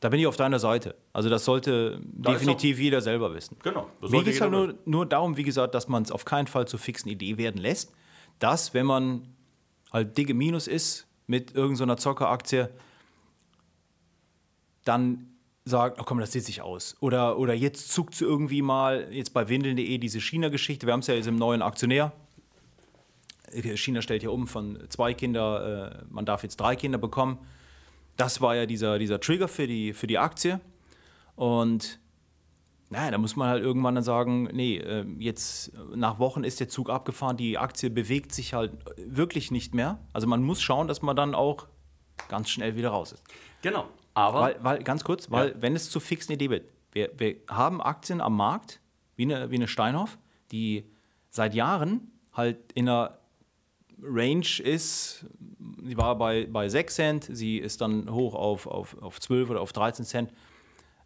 Da 0.00 0.10
bin 0.10 0.20
ich 0.20 0.26
auf 0.26 0.36
deiner 0.36 0.58
Seite. 0.60 0.94
Also 1.12 1.28
das 1.28 1.44
sollte 1.44 2.00
Da 2.12 2.32
definitiv 2.32 2.78
jeder 2.78 3.00
selber 3.00 3.34
wissen. 3.34 3.56
Genau, 3.62 3.88
Mir 4.00 4.22
geht 4.22 4.34
es 4.34 4.40
halt 4.40 4.52
nur, 4.52 4.74
nur 4.84 5.06
darum, 5.06 5.36
wie 5.36 5.42
gesagt, 5.42 5.74
dass 5.74 5.88
man 5.88 6.04
es 6.04 6.12
auf 6.12 6.24
keinen 6.24 6.46
Fall 6.46 6.68
zur 6.68 6.78
fixen 6.78 7.08
Idee 7.08 7.36
werden 7.36 7.60
lässt, 7.60 7.92
dass, 8.38 8.74
wenn 8.74 8.86
man 8.86 9.28
halt 9.92 10.16
dicke 10.16 10.34
Minus 10.34 10.68
ist 10.68 11.06
mit 11.26 11.54
irgendeiner 11.54 11.96
Zockeraktie, 11.96 12.68
dann 14.84 15.26
sagt, 15.64 16.00
oh 16.00 16.04
komm, 16.04 16.18
das 16.20 16.32
sieht 16.32 16.44
sich 16.44 16.62
aus. 16.62 16.96
Oder, 17.00 17.38
oder 17.38 17.52
jetzt 17.52 17.92
zuckt 17.92 18.14
sie 18.14 18.24
irgendwie 18.24 18.62
mal, 18.62 19.08
jetzt 19.12 19.34
bei 19.34 19.48
Windeln.de 19.48 19.98
diese 19.98 20.20
China-Geschichte, 20.20 20.86
wir 20.86 20.92
haben 20.92 21.00
es 21.00 21.08
ja 21.08 21.14
jetzt 21.14 21.26
im 21.26 21.36
neuen 21.36 21.60
Aktionär. 21.60 22.12
China 23.74 24.00
stellt 24.02 24.22
ja 24.22 24.30
um 24.30 24.46
von 24.46 24.78
zwei 24.90 25.14
Kinder, 25.14 26.00
äh, 26.00 26.04
man 26.10 26.24
darf 26.24 26.42
jetzt 26.42 26.56
drei 26.58 26.76
Kinder 26.76 26.98
bekommen. 26.98 27.38
Das 28.18 28.40
war 28.42 28.54
ja 28.54 28.66
dieser, 28.66 28.98
dieser 28.98 29.18
Trigger 29.20 29.48
für 29.48 29.66
die, 29.66 29.94
für 29.94 30.06
die 30.06 30.18
Aktie. 30.18 30.60
Und 31.36 31.98
naja, 32.90 33.10
da 33.12 33.18
muss 33.18 33.36
man 33.36 33.48
halt 33.48 33.62
irgendwann 33.62 33.94
dann 33.94 34.04
sagen, 34.04 34.48
nee, 34.52 34.76
äh, 34.78 35.06
jetzt 35.18 35.72
nach 35.94 36.18
Wochen 36.18 36.42
ist 36.44 36.58
der 36.60 36.68
Zug 36.68 36.90
abgefahren, 36.90 37.36
die 37.36 37.56
Aktie 37.58 37.90
bewegt 37.90 38.32
sich 38.34 38.54
halt 38.54 38.72
wirklich 38.96 39.50
nicht 39.50 39.74
mehr. 39.74 39.98
Also 40.12 40.26
man 40.26 40.42
muss 40.42 40.60
schauen, 40.60 40.88
dass 40.88 41.00
man 41.00 41.14
dann 41.16 41.34
auch 41.34 41.66
ganz 42.28 42.50
schnell 42.50 42.76
wieder 42.76 42.90
raus 42.90 43.12
ist. 43.12 43.22
Genau. 43.62 43.88
Aber 44.14 44.40
Weil, 44.40 44.56
weil 44.64 44.82
ganz 44.82 45.04
kurz, 45.04 45.30
weil 45.30 45.50
Ja. 45.50 45.54
wenn 45.62 45.76
es 45.76 45.88
zu 45.90 46.00
fixen 46.00 46.32
Idee 46.32 46.50
wird, 46.50 46.68
wir, 46.92 47.10
wir 47.16 47.36
haben 47.48 47.80
Aktien 47.80 48.20
am 48.20 48.36
Markt, 48.36 48.80
wie 49.16 49.22
eine, 49.24 49.50
wie 49.50 49.56
eine 49.56 49.68
Steinhoff, 49.68 50.18
die 50.50 50.84
seit 51.30 51.54
Jahren 51.54 52.10
halt 52.32 52.72
in 52.72 52.88
einer 52.88 53.18
Range 54.02 54.46
ist, 54.62 55.26
sie 55.84 55.96
war 55.96 56.16
bei, 56.16 56.46
bei 56.46 56.68
6 56.68 56.94
Cent, 56.94 57.28
sie 57.30 57.58
ist 57.58 57.80
dann 57.80 58.12
hoch 58.12 58.34
auf, 58.34 58.66
auf, 58.66 59.00
auf 59.02 59.20
12 59.20 59.50
oder 59.50 59.60
auf 59.60 59.72
13 59.72 60.04
Cent 60.04 60.32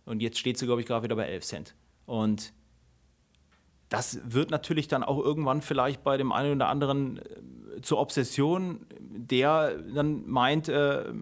und 0.04 0.22
jetzt 0.22 0.38
steht 0.38 0.58
sie, 0.58 0.66
glaube 0.66 0.80
ich, 0.80 0.86
gerade 0.86 1.04
wieder 1.04 1.16
bei 1.16 1.26
11 1.26 1.44
Cent. 1.44 1.74
Und 2.06 2.52
das 3.88 4.20
wird 4.24 4.50
natürlich 4.50 4.88
dann 4.88 5.02
auch 5.02 5.18
irgendwann 5.18 5.60
vielleicht 5.60 6.02
bei 6.02 6.16
dem 6.16 6.32
einen 6.32 6.56
oder 6.56 6.68
anderen 6.68 7.18
äh, 7.18 7.82
zur 7.82 7.98
Obsession, 7.98 8.86
der 8.98 9.76
dann 9.78 10.28
meint 10.28 10.68
äh, 10.68 11.12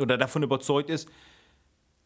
oder 0.00 0.16
davon 0.16 0.42
überzeugt 0.42 0.88
ist, 0.88 1.08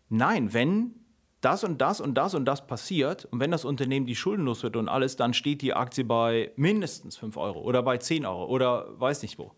nein, 0.09 0.53
wenn 0.53 0.95
das 1.43 1.65
und 1.65 1.81
das 1.81 2.01
und 2.01 2.15
das 2.15 2.35
und 2.35 2.47
das 2.47 2.67
passiert 2.67 3.27
und 3.27 3.41
wenn 3.41 3.51
das 3.51 3.65
Unternehmen 3.65 4.07
die 4.07 4.17
schuldenlos 4.17 4.63
wird 4.63 4.77
und 4.77 4.89
alles, 4.89 5.17
dann 5.17 5.35
steht 5.35 5.63
die 5.63 5.75
Aktie 5.75 6.05
bei 6.05 6.51
mindestens 6.57 7.17
5 7.19 7.37
Euro 7.37 7.61
oder 7.61 7.83
bei 7.83 7.99
10 7.99 8.25
Euro 8.25 8.47
oder 8.47 8.99
weiß 8.99 9.23
nicht 9.23 9.39
wo. 9.39 9.53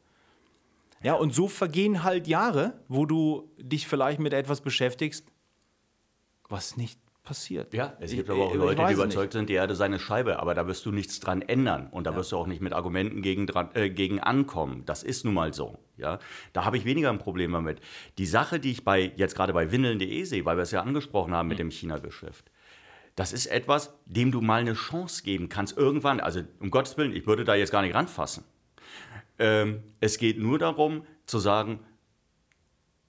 Ja, 1.03 1.15
und 1.15 1.33
so 1.35 1.49
vergehen 1.49 2.03
halt 2.03 2.27
Jahre, 2.27 2.81
wo 2.89 3.07
du 3.07 3.51
dich 3.59 3.87
vielleicht 3.87 4.19
mit 4.21 4.33
etwas 4.33 4.61
beschäftigst, 4.61 5.25
was 6.49 6.77
nicht 6.77 6.99
passiert. 7.23 7.75
Ja, 7.75 7.95
es 8.01 8.11
Ich- 8.11 8.17
gibt 8.17 8.31
aber 8.31 8.41
auch 8.45 8.49
ich- 8.49 8.55
ich 8.55 8.61
Leute, 8.61 8.77
die 8.77 8.83
weiß 8.83 8.93
es 8.93 9.05
überzeugt 9.05 9.33
sind, 9.35 9.51
die 9.51 9.55
Erde 9.55 9.75
sei 9.77 9.85
eine 9.85 9.99
Scheibe, 9.99 10.41
aber 10.41 10.55
da 10.55 10.67
wirst 10.67 10.87
du 10.87 10.91
nichts 10.93 11.21
dran 11.21 11.43
ändern 11.43 11.89
und 11.91 12.07
da 12.07 12.17
wirst 12.17 12.33
du 12.33 12.37
auch 12.39 12.47
nicht 12.47 12.63
mit 12.63 12.73
Argumenten 12.73 13.21
gegen, 13.21 13.47
dran, 13.47 13.69
äh, 13.75 13.91
gegen 13.91 14.19
ankommen. 14.19 14.85
Das 14.87 15.03
ist 15.03 15.25
nun 15.27 15.35
mal 15.35 15.53
so. 15.53 15.79
Ja? 15.99 16.19
Da 16.55 16.65
habe 16.65 16.79
ich 16.79 16.87
weniger 16.87 17.11
ein 17.11 17.19
Problem 17.19 17.53
damit. 17.53 17.81
Die 18.17 18.25
Sache, 18.27 18.59
die 18.59 18.71
ich 18.71 18.83
bei, 18.83 19.13
jetzt 19.17 19.35
gerade 19.37 19.53
bei 19.53 19.71
windeln.de 19.71 20.25
sehe, 20.25 20.45
weil 20.47 20.57
wir 20.57 20.63
es 20.63 20.71
ja 20.71 20.81
angesprochen 20.83 21.35
haben 21.35 21.49
mit 21.49 21.59
dem 21.59 21.71
China-Geschäft, 21.71 22.51
das 23.15 23.33
ist 23.35 23.47
etwas, 23.47 23.93
dem 24.07 24.33
du 24.33 24.41
mal 24.41 24.61
eine 24.63 24.73
Chance 24.75 25.23
geben 25.23 25.51
kannst 25.51 25.77
irgendwann. 25.77 26.21
Also 26.21 26.41
um 26.61 26.71
Gottes 26.71 26.97
Willen, 26.97 27.15
ich 27.15 27.27
würde 27.27 27.45
da 27.45 27.55
jetzt 27.55 27.73
gar 27.73 27.83
nicht 27.83 27.95
ranfassen. 27.95 28.45
Ähm, 29.38 29.83
es 30.01 30.18
geht 30.18 30.38
nur 30.38 30.59
darum 30.59 31.05
zu 31.27 31.38
sagen, 31.38 31.81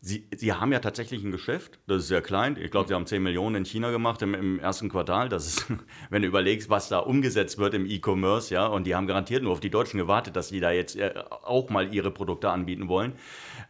Sie, 0.01 0.29
Sie 0.33 0.53
haben 0.53 0.71
ja 0.71 0.79
tatsächlich 0.79 1.25
ein 1.25 1.31
Geschäft, 1.31 1.79
das 1.85 2.03
ist 2.03 2.07
sehr 2.07 2.21
klein. 2.21 2.57
Ich 2.57 2.71
glaube, 2.71 2.87
Sie 2.87 2.93
haben 2.93 3.05
10 3.05 3.21
Millionen 3.21 3.55
in 3.55 3.65
China 3.65 3.91
gemacht 3.91 4.21
im, 4.21 4.33
im 4.33 4.57
ersten 4.57 4.87
Quartal. 4.87 5.27
Das 5.27 5.45
ist, 5.45 5.65
wenn 6.09 6.21
du 6.21 6.27
überlegst, 6.27 6.69
was 6.69 6.87
da 6.87 6.99
umgesetzt 6.99 7.57
wird 7.57 7.73
im 7.73 7.85
E-Commerce, 7.85 8.53
ja, 8.53 8.65
und 8.67 8.85
die 8.85 8.95
haben 8.95 9.07
garantiert 9.07 9.43
nur 9.43 9.51
auf 9.51 9.59
die 9.59 9.69
Deutschen 9.69 9.97
gewartet, 9.97 10.37
dass 10.37 10.49
die 10.49 10.61
da 10.61 10.71
jetzt 10.71 10.95
äh, 10.95 11.13
auch 11.41 11.69
mal 11.69 11.93
ihre 11.93 12.11
Produkte 12.11 12.49
anbieten 12.49 12.87
wollen. 12.87 13.13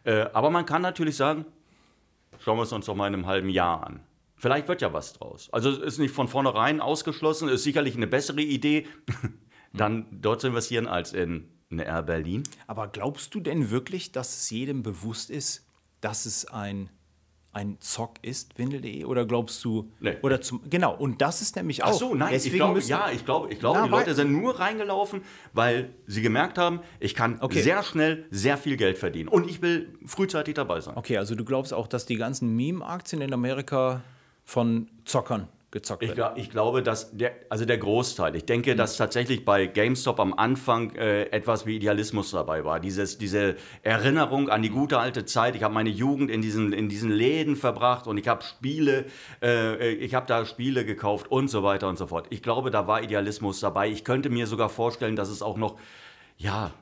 Äh, 0.04 0.26
aber 0.32 0.50
man 0.50 0.66
kann 0.66 0.82
natürlich 0.82 1.16
sagen, 1.16 1.46
schauen 2.38 2.58
wir 2.58 2.62
es 2.62 2.72
uns 2.72 2.86
doch 2.86 2.94
mal 2.94 3.08
in 3.08 3.14
einem 3.14 3.26
halben 3.26 3.48
Jahr 3.48 3.84
an. 3.84 4.00
Vielleicht 4.36 4.68
wird 4.68 4.82
ja 4.82 4.92
was 4.92 5.14
draus. 5.14 5.52
Also 5.52 5.70
es 5.70 5.78
ist 5.78 5.98
nicht 5.98 6.14
von 6.14 6.28
vornherein 6.28 6.80
ausgeschlossen, 6.80 7.48
ist 7.48 7.64
sicherlich 7.64 7.96
eine 7.96 8.06
bessere 8.06 8.40
Idee, 8.40 8.86
dann 9.72 10.06
dort 10.12 10.40
zu 10.40 10.46
investieren 10.46 10.86
als 10.86 11.12
in 11.12 11.48
eine 11.70 11.84
Air 11.86 12.02
Berlin. 12.02 12.42
Aber 12.66 12.88
glaubst 12.88 13.34
du 13.34 13.40
denn 13.40 13.70
wirklich, 13.70 14.12
dass 14.12 14.36
es 14.36 14.50
jedem 14.50 14.82
bewusst 14.82 15.30
ist, 15.30 15.64
dass 16.00 16.26
es 16.26 16.44
ein, 16.46 16.88
ein 17.52 17.76
Zock 17.80 18.14
ist, 18.22 18.58
Windel.de? 18.58 19.04
Oder 19.04 19.24
glaubst 19.24 19.64
du, 19.64 19.90
Nee. 20.00 20.16
oder 20.22 20.40
zum, 20.40 20.62
genau, 20.68 20.96
und 20.96 21.20
das 21.22 21.42
ist 21.42 21.54
nämlich 21.56 21.84
auch. 21.84 21.90
Ach 21.90 21.94
so, 21.94 22.14
nein, 22.14 22.28
ich 22.34 22.42
Deswegen 22.42 22.56
glaube, 22.56 22.74
müssen- 22.74 22.90
ja, 22.90 23.10
ich 23.12 23.24
glaube, 23.24 23.52
ich 23.52 23.60
glaube, 23.60 23.78
Na, 23.80 23.84
die 23.84 23.90
Leute 23.90 24.14
sind 24.14 24.32
nur 24.32 24.58
reingelaufen, 24.58 25.22
weil 25.52 25.90
sie 26.06 26.22
gemerkt 26.22 26.58
haben, 26.58 26.80
ich 26.98 27.14
kann 27.14 27.38
Okay. 27.40 27.62
sehr 27.62 27.82
schnell 27.82 28.26
sehr 28.30 28.56
viel 28.56 28.76
Geld 28.76 28.98
verdienen 28.98 29.28
und 29.28 29.48
ich 29.48 29.62
will 29.62 29.94
frühzeitig 30.06 30.54
dabei 30.54 30.80
sein. 30.80 30.96
Okay, 30.96 31.18
also 31.18 31.34
du 31.34 31.44
glaubst 31.44 31.72
auch, 31.72 31.86
dass 31.86 32.04
die 32.06 32.16
ganzen 32.16 32.54
Meme-Aktien 32.56 33.22
in 33.22 33.32
Amerika 33.32 34.02
von 34.44 34.88
Zockern 35.04 35.46
gezockt 35.70 36.02
Ich, 36.02 36.08
wird. 36.08 36.16
glaub, 36.16 36.36
ich 36.36 36.50
glaube, 36.50 36.82
dass 36.82 37.16
der, 37.16 37.32
also 37.48 37.64
der 37.64 37.78
Großteil, 37.78 38.34
ich 38.34 38.44
denke, 38.44 38.74
dass 38.74 38.96
tatsächlich 38.96 39.44
bei 39.44 39.66
GameStop 39.66 40.18
am 40.18 40.34
Anfang 40.34 40.94
äh, 40.96 41.24
etwas 41.30 41.66
wie 41.66 41.76
Idealismus 41.76 42.32
dabei 42.32 42.64
war. 42.64 42.80
Dieses, 42.80 43.18
diese 43.18 43.56
Erinnerung 43.82 44.48
an 44.48 44.62
die 44.62 44.70
gute 44.70 44.98
alte 44.98 45.24
Zeit. 45.24 45.54
Ich 45.54 45.62
habe 45.62 45.74
meine 45.74 45.90
Jugend 45.90 46.30
in 46.30 46.42
diesen, 46.42 46.72
in 46.72 46.88
diesen 46.88 47.10
Läden 47.10 47.56
verbracht 47.56 48.06
und 48.06 48.18
ich 48.18 48.26
habe 48.26 48.42
Spiele, 48.42 49.06
äh, 49.42 49.92
ich 49.94 50.14
habe 50.14 50.26
da 50.26 50.44
Spiele 50.44 50.84
gekauft 50.84 51.30
und 51.30 51.48
so 51.48 51.62
weiter 51.62 51.88
und 51.88 51.98
so 51.98 52.06
fort. 52.06 52.26
Ich 52.30 52.42
glaube, 52.42 52.70
da 52.70 52.86
war 52.86 53.02
Idealismus 53.02 53.60
dabei. 53.60 53.88
Ich 53.88 54.04
könnte 54.04 54.30
mir 54.30 54.46
sogar 54.46 54.68
vorstellen, 54.68 55.16
dass 55.16 55.28
es 55.28 55.42
auch 55.42 55.56
noch, 55.56 55.78
ja, 56.36 56.72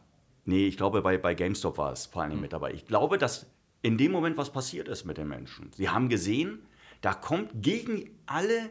nee, 0.44 0.66
ich 0.66 0.76
glaube, 0.76 1.02
bei, 1.02 1.18
bei 1.18 1.34
GameStop 1.34 1.76
war 1.78 1.92
es 1.92 2.06
vor 2.06 2.22
allem 2.22 2.40
mit 2.40 2.52
dabei. 2.52 2.72
Ich 2.72 2.86
glaube, 2.86 3.18
dass 3.18 3.46
in 3.82 3.98
dem 3.98 4.12
Moment 4.12 4.36
was 4.36 4.50
passiert 4.50 4.88
ist 4.88 5.04
mit 5.04 5.18
den 5.18 5.28
Menschen. 5.28 5.70
Sie 5.76 5.88
haben 5.88 6.08
gesehen, 6.08 6.60
da 7.00 7.14
kommt 7.14 7.50
gegen 7.54 8.10
alle 8.26 8.70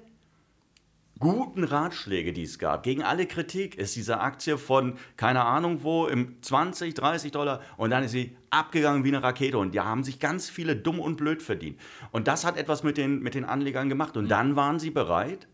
guten 1.19 1.63
Ratschläge, 1.63 2.33
die 2.33 2.43
es 2.43 2.59
gab, 2.59 2.83
gegen 2.83 3.03
alle 3.03 3.25
Kritik, 3.25 3.75
ist 3.75 3.95
diese 3.95 4.19
Aktie 4.19 4.57
von, 4.57 4.97
keine 5.15 5.45
Ahnung 5.45 5.83
wo, 5.83 6.07
im 6.07 6.41
20, 6.41 6.93
30 6.93 7.31
Dollar 7.31 7.61
und 7.75 7.89
dann 7.89 8.03
ist 8.03 8.11
sie 8.11 8.37
abgegangen 8.49 9.03
wie 9.03 9.09
eine 9.09 9.23
Rakete 9.23 9.57
und 9.57 9.73
die 9.73 9.79
haben 9.79 10.03
sich 10.03 10.19
ganz 10.19 10.49
viele 10.49 10.75
dumm 10.75 10.99
und 10.99 11.17
blöd 11.17 11.41
verdient. 11.41 11.79
Und 12.11 12.27
das 12.27 12.45
hat 12.45 12.57
etwas 12.57 12.83
mit 12.83 12.97
den, 12.97 13.19
mit 13.19 13.35
den 13.35 13.45
Anlegern 13.45 13.89
gemacht 13.89 14.17
und 14.17 14.29
dann 14.29 14.55
waren 14.55 14.79
sie 14.79 14.91
bereit, 14.91 15.47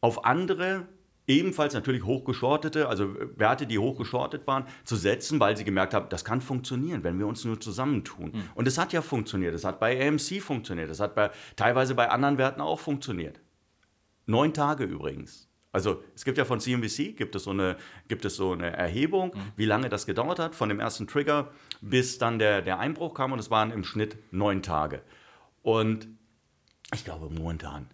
auf 0.00 0.24
andere 0.24 0.88
ebenfalls 1.30 1.74
natürlich 1.74 2.04
hochgeschortete, 2.04 2.88
also 2.88 3.14
Werte, 3.36 3.66
die 3.66 3.78
hochgeschortet 3.78 4.46
waren, 4.46 4.64
zu 4.84 4.96
setzen, 4.96 5.40
weil 5.40 5.56
sie 5.56 5.64
gemerkt 5.64 5.94
haben, 5.94 6.08
das 6.08 6.24
kann 6.24 6.40
funktionieren, 6.40 7.04
wenn 7.04 7.18
wir 7.18 7.26
uns 7.26 7.44
nur 7.44 7.60
zusammentun. 7.60 8.32
Und 8.54 8.68
es 8.68 8.78
hat 8.78 8.92
ja 8.92 9.02
funktioniert. 9.02 9.54
Es 9.54 9.64
hat 9.64 9.80
bei 9.80 10.06
AMC 10.06 10.42
funktioniert. 10.42 10.90
Es 10.90 11.00
hat 11.00 11.14
bei, 11.14 11.30
teilweise 11.56 11.94
bei 11.94 12.10
anderen 12.10 12.38
Werten 12.38 12.60
auch 12.60 12.80
funktioniert. 12.80 13.40
Neun 14.26 14.52
Tage 14.52 14.84
übrigens. 14.84 15.48
Also 15.72 16.02
es 16.16 16.24
gibt 16.24 16.36
ja 16.36 16.44
von 16.44 16.58
CNBC, 16.58 17.16
gibt 17.16 17.36
es 17.36 17.44
so 17.44 17.50
eine, 17.50 17.76
gibt 18.08 18.24
es 18.24 18.34
so 18.34 18.52
eine 18.52 18.76
Erhebung, 18.76 19.32
wie 19.56 19.66
lange 19.66 19.88
das 19.88 20.04
gedauert 20.04 20.40
hat, 20.40 20.56
von 20.56 20.68
dem 20.68 20.80
ersten 20.80 21.06
Trigger 21.06 21.52
bis 21.80 22.18
dann 22.18 22.40
der, 22.40 22.60
der 22.60 22.80
Einbruch 22.80 23.14
kam 23.14 23.32
und 23.32 23.38
es 23.38 23.50
waren 23.50 23.70
im 23.70 23.84
Schnitt 23.84 24.16
neun 24.32 24.62
Tage. 24.62 25.00
Und 25.62 26.08
ich 26.92 27.04
glaube, 27.04 27.30
momentan 27.32 27.88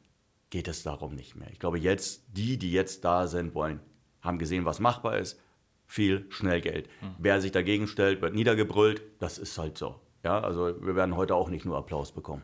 geht 0.56 0.68
es 0.68 0.82
darum 0.82 1.14
nicht 1.14 1.36
mehr. 1.36 1.50
Ich 1.52 1.58
glaube, 1.58 1.78
jetzt, 1.78 2.24
die, 2.32 2.56
die 2.56 2.72
jetzt 2.72 3.04
da 3.04 3.26
sind, 3.26 3.54
wollen, 3.54 3.78
haben 4.22 4.38
gesehen, 4.38 4.64
was 4.64 4.80
machbar 4.80 5.18
ist, 5.18 5.38
viel 5.86 6.24
Schnellgeld. 6.30 6.88
Wer 7.18 7.42
sich 7.42 7.52
dagegen 7.52 7.86
stellt, 7.86 8.22
wird 8.22 8.34
niedergebrüllt, 8.34 9.02
das 9.18 9.36
ist 9.36 9.58
halt 9.58 9.76
so. 9.76 10.00
Ja, 10.24 10.40
also 10.40 10.82
wir 10.82 10.96
werden 10.96 11.14
heute 11.14 11.34
auch 11.34 11.50
nicht 11.50 11.66
nur 11.66 11.76
Applaus 11.76 12.10
bekommen. 12.10 12.42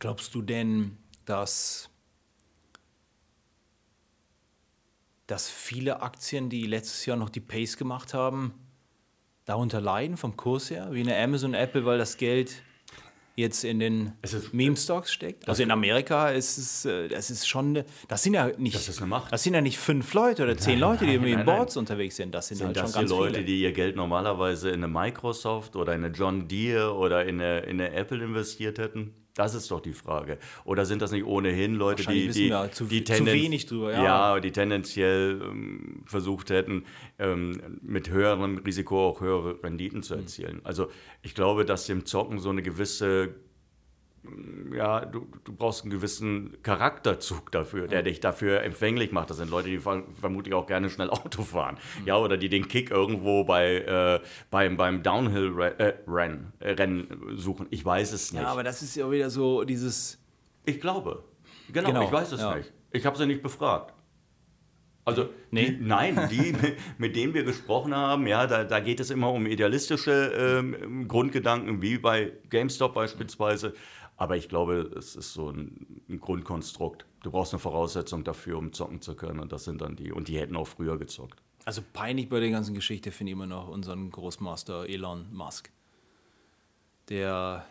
Glaubst 0.00 0.34
du 0.34 0.42
denn, 0.42 0.98
dass, 1.24 1.90
dass 5.28 5.48
viele 5.48 6.02
Aktien, 6.02 6.50
die 6.50 6.66
letztes 6.66 7.06
Jahr 7.06 7.16
noch 7.16 7.30
die 7.30 7.38
Pace 7.38 7.76
gemacht 7.76 8.14
haben, 8.14 8.52
darunter 9.44 9.80
leiden 9.80 10.16
vom 10.16 10.36
Kurs 10.36 10.70
her, 10.70 10.88
wie 10.90 11.02
eine 11.02 11.16
Amazon, 11.16 11.54
Apple, 11.54 11.84
weil 11.84 11.98
das 11.98 12.16
Geld 12.16 12.64
jetzt 13.36 13.64
in 13.64 13.78
den 13.78 14.12
ist- 14.22 14.52
Meme-Stocks 14.52 15.12
steckt? 15.12 15.48
Also 15.48 15.62
in 15.62 15.70
Amerika 15.70 16.30
ist 16.30 16.58
es, 16.58 16.84
äh, 16.84 17.08
das 17.08 17.30
ist 17.30 17.48
schon, 17.48 17.82
das 18.08 18.22
sind 18.22 18.34
ja 18.34 18.50
nicht, 18.58 18.74
Das 18.76 18.88
ist 18.88 18.98
eine 18.98 19.06
Macht. 19.08 19.32
das 19.32 19.42
sind 19.42 19.54
ja 19.54 19.60
nicht 19.60 19.78
fünf 19.78 20.12
Leute 20.14 20.42
oder 20.42 20.56
zehn 20.56 20.78
Leute, 20.78 21.06
die 21.06 21.16
nein, 21.16 21.26
in 21.26 21.34
nein, 21.36 21.44
nein. 21.44 21.46
Boards 21.46 21.76
unterwegs 21.76 22.16
sind. 22.16 22.34
Das 22.34 22.48
sind, 22.48 22.58
Sind 22.58 22.66
halt 22.68 22.76
das 22.76 22.92
schon 22.92 23.00
ganz 23.00 23.10
Leute, 23.10 23.34
viele. 23.34 23.44
die 23.46 23.60
ihr 23.62 23.72
Geld 23.72 23.96
normalerweise 23.96 24.68
in 24.70 24.76
eine 24.84 24.88
Microsoft 24.88 25.76
oder 25.76 25.94
in 25.94 26.04
eine 26.04 26.14
John 26.14 26.48
Deere 26.48 26.94
oder 26.94 27.24
in 27.24 27.40
eine, 27.40 27.60
in 27.60 27.80
eine 27.80 27.92
Apple 27.92 28.22
investiert 28.22 28.78
hätten? 28.78 29.14
Das 29.34 29.54
ist 29.54 29.70
doch 29.70 29.80
die 29.80 29.94
Frage. 29.94 30.38
Oder 30.64 30.84
sind 30.84 31.00
das 31.00 31.10
nicht 31.10 31.24
ohnehin 31.24 31.74
Leute, 31.74 32.02
die, 32.06 32.28
die, 32.28 32.50
wir 32.50 32.70
zu- 32.70 32.84
die 32.84 33.02
zu 33.02 33.24
wenig 33.24 33.64
drüber, 33.66 33.92
ja. 33.92 34.04
ja, 34.04 34.40
die 34.40 34.52
tendenziell 34.52 35.40
ähm, 35.42 36.02
versucht 36.04 36.50
hätten, 36.50 36.84
ähm, 37.18 37.78
mit 37.80 38.10
höherem 38.10 38.58
Risiko 38.58 39.08
auch 39.08 39.20
höhere 39.22 39.62
Renditen 39.62 40.02
zu 40.02 40.14
erzielen. 40.16 40.60
Also 40.64 40.88
ich 41.22 41.34
glaube, 41.34 41.64
dass 41.64 41.86
dem 41.86 42.04
Zocken 42.04 42.40
so 42.40 42.50
eine 42.50 42.62
gewisse 42.62 43.34
ja, 44.72 45.04
du, 45.04 45.26
du 45.44 45.52
brauchst 45.52 45.82
einen 45.82 45.90
gewissen 45.90 46.56
Charakterzug 46.62 47.50
dafür, 47.50 47.88
der 47.88 48.02
dich 48.02 48.20
dafür 48.20 48.62
empfänglich 48.62 49.10
macht. 49.10 49.30
Das 49.30 49.38
sind 49.38 49.50
Leute, 49.50 49.68
die 49.68 49.78
ver- 49.78 50.04
vermutlich 50.20 50.54
auch 50.54 50.66
gerne 50.66 50.90
schnell 50.90 51.10
Auto 51.10 51.42
fahren. 51.42 51.76
Ja, 52.06 52.16
oder 52.18 52.36
die 52.36 52.48
den 52.48 52.68
Kick 52.68 52.90
irgendwo 52.90 53.44
bei, 53.44 53.78
äh, 53.78 54.20
beim, 54.50 54.76
beim 54.76 55.02
Downhill-Rennen 55.02 56.52
äh, 56.60 56.70
Rennen 56.70 57.34
suchen. 57.36 57.66
Ich 57.70 57.84
weiß 57.84 58.12
es 58.12 58.32
nicht. 58.32 58.42
Ja, 58.42 58.48
aber 58.48 58.62
das 58.62 58.82
ist 58.82 58.94
ja 58.94 59.10
wieder 59.10 59.28
so 59.30 59.64
dieses, 59.64 60.18
ich 60.64 60.80
glaube. 60.80 61.24
Genau, 61.72 61.88
Genau, 61.88 62.04
ich 62.04 62.12
weiß 62.12 62.32
es 62.32 62.40
ja. 62.40 62.54
nicht. 62.54 62.72
Ich 62.92 63.04
habe 63.06 63.16
sie 63.18 63.26
nicht 63.26 63.42
befragt. 63.42 63.92
Also, 65.04 65.30
Nee? 65.50 65.70
die, 65.72 65.78
nein, 65.84 66.28
die, 66.30 66.54
mit 66.98 67.16
denen 67.16 67.34
wir 67.34 67.42
gesprochen 67.42 67.92
haben, 67.94 68.26
ja, 68.28 68.46
da, 68.46 68.62
da 68.62 68.78
geht 68.78 69.00
es 69.00 69.10
immer 69.10 69.32
um 69.32 69.46
idealistische 69.46 70.12
ähm, 70.12 71.08
Grundgedanken, 71.08 71.82
wie 71.82 71.98
bei 71.98 72.32
GameStop 72.50 72.94
beispielsweise. 72.94 73.74
Aber 74.22 74.36
ich 74.36 74.48
glaube, 74.48 74.88
es 74.96 75.16
ist 75.16 75.32
so 75.32 75.50
ein, 75.50 76.04
ein 76.08 76.20
Grundkonstrukt. 76.20 77.06
Du 77.24 77.32
brauchst 77.32 77.54
eine 77.54 77.58
Voraussetzung 77.58 78.22
dafür, 78.22 78.56
um 78.56 78.72
zocken 78.72 79.00
zu 79.00 79.16
können. 79.16 79.40
Und 79.40 79.50
das 79.50 79.64
sind 79.64 79.80
dann 79.80 79.96
die. 79.96 80.12
Und 80.12 80.28
die 80.28 80.38
hätten 80.38 80.54
auch 80.54 80.68
früher 80.68 80.96
gezockt. 80.96 81.42
Also 81.64 81.82
peinlich 81.92 82.28
bei 82.28 82.38
der 82.38 82.50
ganzen 82.50 82.72
Geschichte 82.72 83.10
finde 83.10 83.32
ich 83.32 83.32
immer 83.32 83.48
noch 83.48 83.66
unseren 83.66 84.12
Großmaster 84.12 84.88
Elon 84.88 85.26
Musk. 85.32 85.72
Der, 87.08 87.66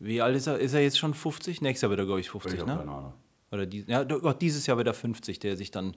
wie 0.00 0.20
alt 0.20 0.34
ist 0.34 0.48
er? 0.48 0.58
Ist 0.58 0.74
er 0.74 0.80
jetzt 0.80 0.98
schon 0.98 1.14
50? 1.14 1.60
Nächstes 1.60 1.82
Jahr 1.82 1.90
wird 1.90 2.00
er, 2.00 2.06
glaube 2.06 2.18
ich, 2.18 2.30
50, 2.30 2.54
Ich 2.58 2.66
ne? 2.66 2.72
habe 2.72 2.80
keine 2.80 2.96
Ahnung. 2.96 3.12
Oder 3.52 3.66
die, 3.66 3.84
ja, 3.86 4.02
doch, 4.02 4.32
dieses 4.32 4.66
Jahr 4.66 4.76
wird 4.76 4.88
er 4.88 4.94
50, 4.94 5.38
der 5.38 5.56
sich 5.56 5.70
dann 5.70 5.96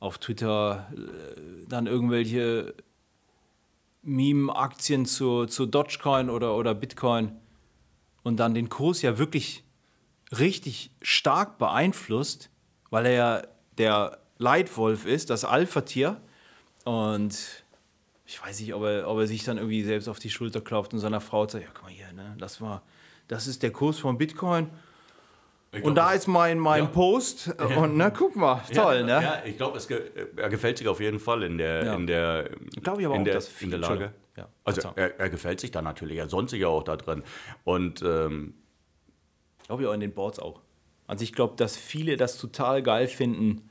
auf 0.00 0.18
Twitter 0.18 0.90
äh, 0.92 1.68
dann 1.68 1.86
irgendwelche 1.86 2.74
Meme-Aktien 4.02 5.06
zu, 5.06 5.46
zu 5.46 5.66
Dogecoin 5.66 6.30
oder, 6.30 6.56
oder 6.56 6.74
Bitcoin 6.74 7.40
und 8.22 8.36
dann 8.38 8.54
den 8.54 8.68
Kurs 8.68 9.02
ja 9.02 9.18
wirklich 9.18 9.64
richtig 10.38 10.90
stark 11.02 11.58
beeinflusst, 11.58 12.50
weil 12.90 13.06
er 13.06 13.12
ja 13.12 13.42
der 13.78 14.18
Leitwolf 14.38 15.06
ist, 15.06 15.30
das 15.30 15.44
Alpha-Tier. 15.44 16.20
Und 16.84 17.64
ich 18.26 18.42
weiß 18.44 18.60
nicht, 18.60 18.74
ob 18.74 18.82
er, 18.84 19.08
ob 19.08 19.18
er 19.18 19.26
sich 19.26 19.44
dann 19.44 19.56
irgendwie 19.58 19.82
selbst 19.82 20.08
auf 20.08 20.18
die 20.18 20.30
Schulter 20.30 20.60
klopft 20.60 20.92
und 20.92 21.00
seiner 21.00 21.20
Frau 21.20 21.46
sagt, 21.46 21.64
ja, 21.64 21.70
guck 21.72 21.84
mal 21.84 21.92
hier, 21.92 22.12
ne, 22.12 22.34
das 22.38 22.60
war, 22.60 22.82
das 23.28 23.46
ist 23.46 23.62
der 23.62 23.70
Kurs 23.70 23.98
von 23.98 24.18
Bitcoin. 24.18 24.70
Ich 25.74 25.82
Und 25.84 25.94
glaub, 25.94 26.06
da 26.08 26.12
ist 26.12 26.26
mein, 26.26 26.58
mein 26.58 26.84
Ja. 26.84 26.90
Post. 26.90 27.48
Und 27.76 27.96
na, 27.96 28.10
guck 28.10 28.36
mal, 28.36 28.62
toll, 28.74 28.96
ja, 28.96 29.02
ne? 29.04 29.10
Ja, 29.10 29.42
ich 29.44 29.56
glaube, 29.56 29.78
ge 29.88 30.02
er 30.36 30.50
gefällt 30.50 30.76
sich 30.76 30.86
auf 30.86 31.00
jeden 31.00 31.18
Fall 31.18 31.42
in 31.44 31.56
der, 31.56 31.94
in 31.94 32.06
der, 32.06 32.50
Glaube 32.82 33.00
ich 33.00 33.06
aber 33.06 33.14
in 33.14 33.22
auch, 33.22 33.24
der, 33.24 33.34
dass 33.34 33.62
in 33.62 33.70
der 33.70 33.78
Lage. 33.78 34.12
Ja, 34.36 34.48
also 34.64 34.92
er, 34.96 35.20
er 35.20 35.30
gefällt 35.30 35.60
sich 35.60 35.70
da 35.70 35.82
natürlich, 35.82 36.18
er 36.18 36.28
sonnt 36.28 36.50
sich 36.50 36.60
ja 36.60 36.68
auch 36.68 36.82
da 36.82 36.96
drin. 36.96 37.22
Und 37.64 38.02
ähm, 38.02 38.54
Glaube 39.66 39.82
ich 39.82 39.88
auch 39.88 39.92
in 39.92 40.00
den 40.00 40.12
Boards 40.12 40.38
auch. 40.38 40.60
Also 41.06 41.24
ich 41.24 41.32
glaube, 41.32 41.54
dass 41.56 41.76
viele 41.76 42.16
das 42.16 42.38
total 42.38 42.82
geil 42.82 43.08
finden 43.08 43.68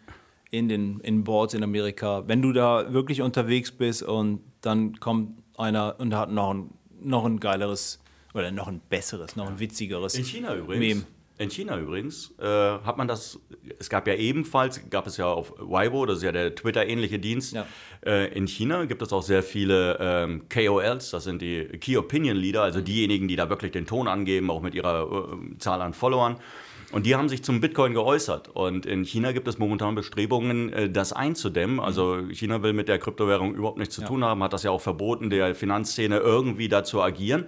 in 0.52 0.70
den 0.70 1.00
in 1.00 1.24
Boards 1.24 1.54
in 1.54 1.64
Amerika. 1.64 2.28
Wenn 2.28 2.42
du 2.42 2.54
da 2.54 2.94
wirklich 2.94 3.22
unterwegs 3.22 3.72
bist 3.72 4.04
und 4.04 4.42
dann 4.62 5.00
kommt 5.00 5.42
einer 5.58 5.96
und 6.00 6.14
hat 6.14 6.30
noch 6.30 6.54
ein, 6.54 6.70
noch 7.02 7.26
ein 7.26 7.40
geileres 7.40 8.00
oder 8.34 8.52
noch 8.52 8.68
ein 8.68 8.82
besseres, 8.90 9.36
noch 9.36 9.48
ein 9.48 9.60
witzigeres 9.60 10.16
In 10.16 10.26
China 10.26 10.56
übrigens. 10.56 10.86
Meme. 10.86 11.06
In 11.42 11.50
China 11.50 11.76
übrigens 11.80 12.36
äh, 12.40 12.46
hat 12.46 12.98
man 12.98 13.08
das, 13.08 13.40
es 13.80 13.90
gab 13.90 14.06
ja 14.06 14.14
ebenfalls, 14.14 14.88
gab 14.92 15.08
es 15.08 15.18
ja 15.18 15.26
auf 15.26 15.56
Weibo, 15.58 16.06
das 16.06 16.18
ist 16.18 16.24
ja 16.24 16.32
der 16.32 16.54
Twitter-ähnliche 16.54 17.18
Dienst. 17.18 17.54
Ja. 17.54 17.66
Äh, 18.06 18.32
in 18.38 18.48
China 18.48 18.86
gibt 18.86 19.02
es 19.02 19.12
auch 19.12 19.24
sehr 19.24 19.42
viele 19.42 19.98
ähm, 20.00 20.44
KOLs, 20.54 21.10
das 21.10 21.24
sind 21.24 21.42
die 21.42 21.64
Key 21.80 21.98
Opinion 21.98 22.38
Leader, 22.38 22.62
also 22.62 22.80
diejenigen, 22.80 23.28
die 23.28 23.36
da 23.36 23.50
wirklich 23.50 23.72
den 23.72 23.88
Ton 23.88 24.08
angeben, 24.08 24.52
auch 24.52 24.62
mit 24.62 24.76
ihrer 24.76 25.32
äh, 25.34 25.58
Zahl 25.58 25.82
an 25.82 25.96
Followern. 25.96 26.38
Und 26.92 27.06
die 27.06 27.16
haben 27.16 27.30
sich 27.30 27.44
zum 27.44 27.62
Bitcoin 27.62 27.94
geäußert. 27.94 28.50
Und 28.50 28.86
in 28.86 29.06
China 29.06 29.32
gibt 29.32 29.48
es 29.48 29.58
momentan 29.58 29.96
Bestrebungen, 29.96 30.72
äh, 30.74 30.90
das 30.90 31.14
einzudämmen. 31.14 31.80
Also 31.80 32.28
China 32.32 32.62
will 32.64 32.74
mit 32.74 32.88
der 32.88 33.00
Kryptowährung 33.00 33.56
überhaupt 33.56 33.78
nichts 33.78 33.96
zu 33.96 34.04
tun 34.04 34.24
haben, 34.24 34.44
hat 34.44 34.54
das 34.54 34.64
ja 34.64 34.72
auch 34.72 34.82
verboten, 34.82 35.30
der 35.30 35.56
Finanzszene 35.56 36.18
irgendwie 36.18 36.68
da 36.68 36.84
zu 36.84 37.02
agieren. 37.02 37.46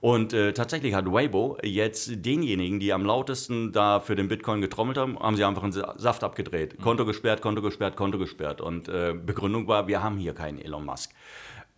Und 0.00 0.32
äh, 0.32 0.52
tatsächlich 0.52 0.94
hat 0.94 1.10
Weibo 1.10 1.58
jetzt 1.62 2.24
denjenigen, 2.24 2.80
die 2.80 2.92
am 2.92 3.04
lautesten 3.04 3.72
da 3.72 4.00
für 4.00 4.14
den 4.14 4.28
Bitcoin 4.28 4.60
getrommelt 4.60 4.98
haben, 4.98 5.18
haben 5.18 5.36
sie 5.36 5.44
einfach 5.44 5.62
einen 5.62 5.72
Sa- 5.72 5.94
Saft 5.98 6.22
abgedreht. 6.22 6.78
Konto 6.80 7.04
gesperrt, 7.04 7.40
Konto 7.40 7.62
gesperrt, 7.62 7.96
Konto 7.96 8.18
gesperrt. 8.18 8.60
Und 8.60 8.88
äh, 8.88 9.14
Begründung 9.14 9.68
war, 9.68 9.88
wir 9.88 10.02
haben 10.02 10.18
hier 10.18 10.34
keinen 10.34 10.58
Elon 10.58 10.84
Musk. 10.84 11.12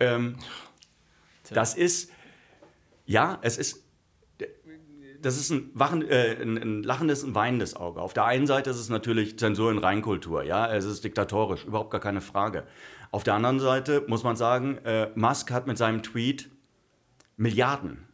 Ähm, 0.01 0.37
das 1.53 1.75
ist, 1.75 2.11
ja, 3.07 3.39
es 3.43 3.57
ist, 3.57 3.85
das 5.21 5.37
ist 5.37 5.51
ein, 5.51 5.71
wachen, 5.75 6.03
äh, 6.09 6.37
ein, 6.41 6.57
ein 6.59 6.83
lachendes, 6.83 7.23
ein 7.25 7.35
weinendes 7.35 7.75
Auge. 7.75 8.01
Auf 8.01 8.15
der 8.15 8.25
einen 8.25 8.47
Seite 8.47 8.71
ist 8.71 8.79
es 8.79 8.89
natürlich 8.89 9.39
Zensur 9.39 9.71
in 9.71 9.79
Reinkultur, 9.79 10.43
ja, 10.45 10.73
es 10.73 10.85
ist 10.85 11.05
diktatorisch, 11.05 11.65
überhaupt 11.65 11.91
gar 11.91 12.01
keine 12.01 12.21
Frage. 12.21 12.65
Auf 13.11 13.25
der 13.25 13.35
anderen 13.35 13.59
Seite 13.59 14.05
muss 14.07 14.25
man 14.25 14.37
sagen, 14.37 14.79
äh, 14.85 15.11
Musk 15.15 15.51
hat 15.51 15.67
mit 15.67 15.79
seinem 15.79 16.03
Tweet 16.03 16.51
Milliarden, 17.37 18.08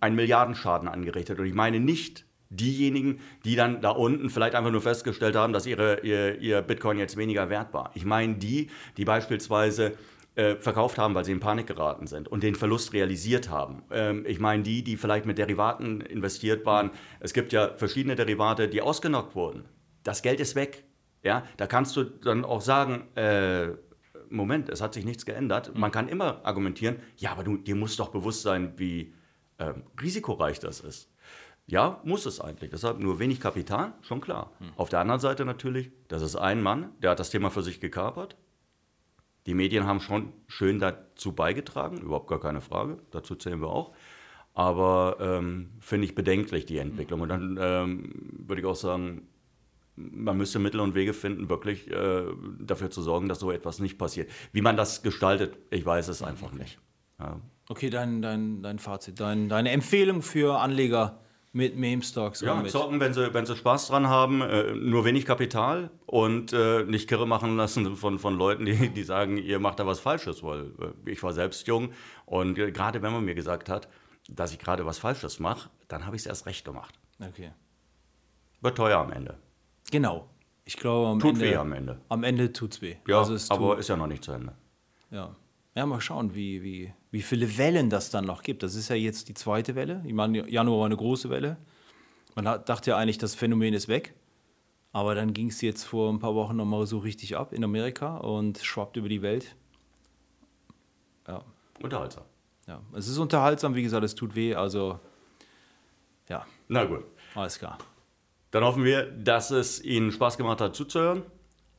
einen 0.00 0.16
Milliardenschaden 0.16 0.88
angerichtet. 0.88 1.38
Und 1.38 1.46
ich 1.46 1.54
meine 1.54 1.80
nicht 1.80 2.24
diejenigen, 2.50 3.20
die 3.44 3.56
dann 3.56 3.80
da 3.80 3.90
unten 3.90 4.30
vielleicht 4.30 4.54
einfach 4.54 4.70
nur 4.70 4.82
festgestellt 4.82 5.36
haben, 5.36 5.52
dass 5.52 5.66
ihre, 5.66 6.00
ihr, 6.00 6.40
ihr 6.40 6.62
Bitcoin 6.62 6.98
jetzt 6.98 7.16
weniger 7.16 7.50
wert 7.50 7.72
war. 7.74 7.90
Ich 7.94 8.04
meine 8.04 8.34
die, 8.36 8.70
die 8.96 9.04
beispielsweise 9.04 9.94
äh, 10.36 10.56
verkauft 10.56 10.98
haben, 10.98 11.14
weil 11.14 11.24
sie 11.24 11.32
in 11.32 11.40
Panik 11.40 11.66
geraten 11.66 12.06
sind 12.06 12.28
und 12.28 12.42
den 12.42 12.54
Verlust 12.54 12.92
realisiert 12.92 13.50
haben. 13.50 13.82
Ähm, 13.90 14.24
ich 14.26 14.40
meine 14.40 14.62
die, 14.62 14.82
die 14.82 14.96
vielleicht 14.96 15.26
mit 15.26 15.38
Derivaten 15.38 16.00
investiert 16.00 16.66
waren. 16.66 16.90
Es 17.20 17.32
gibt 17.32 17.52
ja 17.52 17.72
verschiedene 17.76 18.14
Derivate, 18.14 18.68
die 18.68 18.82
ausgenockt 18.82 19.34
wurden. 19.34 19.64
Das 20.02 20.22
Geld 20.22 20.40
ist 20.40 20.54
weg. 20.54 20.84
Ja, 21.22 21.44
da 21.56 21.66
kannst 21.66 21.96
du 21.96 22.04
dann 22.04 22.44
auch 22.44 22.60
sagen, 22.60 23.08
äh, 23.14 23.68
Moment, 24.28 24.68
es 24.68 24.80
hat 24.82 24.92
sich 24.92 25.04
nichts 25.04 25.24
geändert. 25.24 25.76
Man 25.76 25.90
kann 25.90 26.08
immer 26.08 26.44
argumentieren, 26.44 26.96
ja, 27.16 27.32
aber 27.32 27.44
du, 27.44 27.56
dir 27.56 27.76
muss 27.76 27.96
doch 27.96 28.08
bewusst 28.08 28.42
sein, 28.42 28.74
wie 28.76 29.14
ähm, 29.58 29.84
risikoreich 30.00 30.58
das 30.60 30.80
ist. 30.80 31.10
Ja, 31.66 32.00
muss 32.04 32.26
es 32.26 32.40
eigentlich. 32.40 32.70
Deshalb 32.70 32.98
nur 32.98 33.18
wenig 33.18 33.40
Kapital, 33.40 33.94
schon 34.02 34.20
klar. 34.20 34.52
Hm. 34.58 34.72
Auf 34.76 34.90
der 34.90 35.00
anderen 35.00 35.20
Seite 35.20 35.44
natürlich, 35.44 35.90
das 36.08 36.22
ist 36.22 36.36
ein 36.36 36.62
Mann, 36.62 36.90
der 37.00 37.12
hat 37.12 37.20
das 37.20 37.30
Thema 37.30 37.50
für 37.50 37.62
sich 37.62 37.80
gekapert. 37.80 38.36
Die 39.46 39.54
Medien 39.54 39.86
haben 39.86 40.00
schon 40.00 40.32
schön 40.46 40.78
dazu 40.78 41.32
beigetragen, 41.32 41.98
überhaupt 41.98 42.28
gar 42.28 42.40
keine 42.40 42.60
Frage, 42.60 42.98
dazu 43.10 43.34
zählen 43.34 43.60
wir 43.60 43.68
auch. 43.68 43.94
Aber 44.54 45.16
ähm, 45.20 45.72
finde 45.80 46.06
ich 46.06 46.14
bedenklich, 46.14 46.64
die 46.64 46.78
Entwicklung. 46.78 47.22
Und 47.22 47.28
dann 47.28 47.58
ähm, 47.60 48.12
würde 48.46 48.60
ich 48.60 48.66
auch 48.66 48.76
sagen, 48.76 49.26
man 49.96 50.36
müsste 50.36 50.58
Mittel 50.58 50.80
und 50.80 50.94
Wege 50.94 51.12
finden, 51.12 51.48
wirklich 51.48 51.90
äh, 51.90 52.24
dafür 52.60 52.90
zu 52.90 53.02
sorgen, 53.02 53.28
dass 53.28 53.40
so 53.40 53.50
etwas 53.50 53.80
nicht 53.80 53.98
passiert. 53.98 54.30
Wie 54.52 54.62
man 54.62 54.76
das 54.76 55.02
gestaltet, 55.02 55.56
ich 55.70 55.84
weiß 55.84 56.08
es 56.08 56.22
einfach 56.22 56.52
nicht. 56.52 56.78
Ja. 57.18 57.40
Okay, 57.68 57.90
dein, 57.90 58.20
dein, 58.20 58.62
dein 58.62 58.78
Fazit, 58.78 59.20
dein, 59.20 59.48
deine 59.48 59.70
Empfehlung 59.70 60.22
für 60.22 60.58
Anleger 60.58 61.20
mit 61.52 61.76
Meme-Stocks. 61.76 62.40
Ja, 62.40 62.56
mit 62.56 62.70
zocken, 62.70 63.00
wenn 63.00 63.14
sie, 63.14 63.32
wenn 63.32 63.46
sie 63.46 63.56
Spaß 63.56 63.88
dran 63.88 64.08
haben, 64.08 64.42
äh, 64.42 64.74
nur 64.74 65.04
wenig 65.04 65.24
Kapital 65.24 65.90
und 66.04 66.52
äh, 66.52 66.84
nicht 66.84 67.08
kirre 67.08 67.26
machen 67.26 67.56
lassen 67.56 67.96
von, 67.96 68.18
von 68.18 68.36
Leuten, 68.36 68.64
die, 68.66 68.90
die 68.90 69.02
sagen, 69.04 69.38
ihr 69.38 69.60
macht 69.60 69.78
da 69.78 69.86
was 69.86 70.00
Falsches, 70.00 70.42
weil 70.42 70.72
äh, 71.06 71.10
ich 71.10 71.22
war 71.22 71.32
selbst 71.32 71.66
jung 71.66 71.92
und 72.26 72.58
äh, 72.58 72.72
gerade 72.72 73.00
wenn 73.02 73.12
man 73.12 73.24
mir 73.24 73.36
gesagt 73.36 73.68
hat, 73.68 73.88
dass 74.28 74.52
ich 74.52 74.58
gerade 74.58 74.84
was 74.84 74.98
Falsches 74.98 75.38
mache, 75.38 75.70
dann 75.88 76.06
habe 76.06 76.16
ich 76.16 76.22
es 76.22 76.26
erst 76.26 76.46
recht 76.46 76.64
gemacht. 76.64 76.98
Okay. 77.20 77.52
Wird 78.60 78.76
teuer 78.76 78.98
am 78.98 79.12
Ende. 79.12 79.38
Genau. 79.90 80.28
Ich 80.64 80.76
glaube, 80.76 81.08
am 81.08 81.20
tut 81.20 81.34
Ende. 81.34 81.44
weh 81.44 81.56
am 81.56 81.72
Ende. 81.72 82.00
Am 82.08 82.24
Ende 82.24 82.52
tut 82.52 82.72
es 82.72 82.82
weh. 82.82 82.96
Ja, 83.06 83.18
also 83.18 83.54
aber 83.54 83.78
ist 83.78 83.88
ja 83.88 83.96
noch 83.96 84.06
nicht 84.06 84.24
zu 84.24 84.32
Ende. 84.32 84.54
Ja. 85.10 85.36
Ja, 85.76 85.86
mal 85.86 86.00
schauen, 86.00 86.34
wie, 86.34 86.62
wie, 86.62 86.92
wie 87.14 87.22
viele 87.22 87.58
Wellen 87.58 87.90
das 87.90 88.10
dann 88.10 88.24
noch 88.24 88.42
gibt. 88.42 88.64
Das 88.64 88.74
ist 88.74 88.88
ja 88.88 88.96
jetzt 88.96 89.28
die 89.28 89.34
zweite 89.34 89.76
Welle. 89.76 90.02
Ich 90.04 90.12
meine, 90.12 90.50
Januar 90.50 90.80
war 90.80 90.86
eine 90.86 90.96
große 90.96 91.30
Welle. 91.30 91.58
Man 92.34 92.44
dachte 92.44 92.90
ja 92.90 92.96
eigentlich, 92.96 93.18
das 93.18 93.36
Phänomen 93.36 93.72
ist 93.72 93.86
weg. 93.86 94.14
Aber 94.90 95.14
dann 95.14 95.32
ging 95.32 95.46
es 95.46 95.60
jetzt 95.60 95.84
vor 95.84 96.12
ein 96.12 96.18
paar 96.18 96.34
Wochen 96.34 96.56
nochmal 96.56 96.88
so 96.88 96.98
richtig 96.98 97.36
ab 97.36 97.52
in 97.52 97.62
Amerika 97.62 98.16
und 98.16 98.58
schwappt 98.58 98.96
über 98.96 99.08
die 99.08 99.22
Welt. 99.22 99.54
Ja. 101.28 101.44
Unterhaltsam. 101.80 102.24
Ja, 102.66 102.82
es 102.94 103.06
ist 103.06 103.18
unterhaltsam, 103.18 103.76
wie 103.76 103.84
gesagt, 103.84 104.04
es 104.04 104.16
tut 104.16 104.34
weh, 104.34 104.56
also 104.56 104.98
ja. 106.28 106.44
Na 106.66 106.84
gut. 106.84 107.04
Alles 107.36 107.60
klar. 107.60 107.78
Dann 108.50 108.64
hoffen 108.64 108.82
wir, 108.82 109.04
dass 109.04 109.52
es 109.52 109.80
Ihnen 109.84 110.10
Spaß 110.10 110.36
gemacht 110.36 110.60
hat 110.60 110.74
zuzuhören. 110.74 111.22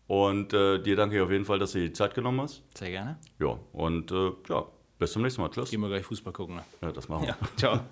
Und 0.07 0.53
äh, 0.53 0.81
dir 0.81 0.95
danke 0.95 1.17
ich 1.17 1.21
auf 1.21 1.31
jeden 1.31 1.43
Fall, 1.43 1.59
dass 1.59 1.73
du 1.73 1.79
die 1.79 1.91
Zeit 1.91 2.13
genommen 2.13 2.39
hast. 2.39 2.63
Sehr 2.77 2.91
gerne. 2.91 3.17
Ja, 3.39 3.59
und 3.73 4.11
äh, 4.11 4.31
ja, 4.47 4.65
bis 4.99 5.11
zum 5.11 5.21
nächsten 5.21 5.41
Mal. 5.41 5.49
Tschüss. 5.49 5.69
Gehen 5.69 5.81
wir 5.81 5.89
gleich 5.89 6.05
Fußball 6.05 6.33
gucken. 6.33 6.55
Ne? 6.55 6.63
Ja, 6.81 6.91
das 6.91 7.07
machen 7.09 7.23
wir. 7.23 7.29
Ja, 7.29 7.37
ciao. 7.57 7.79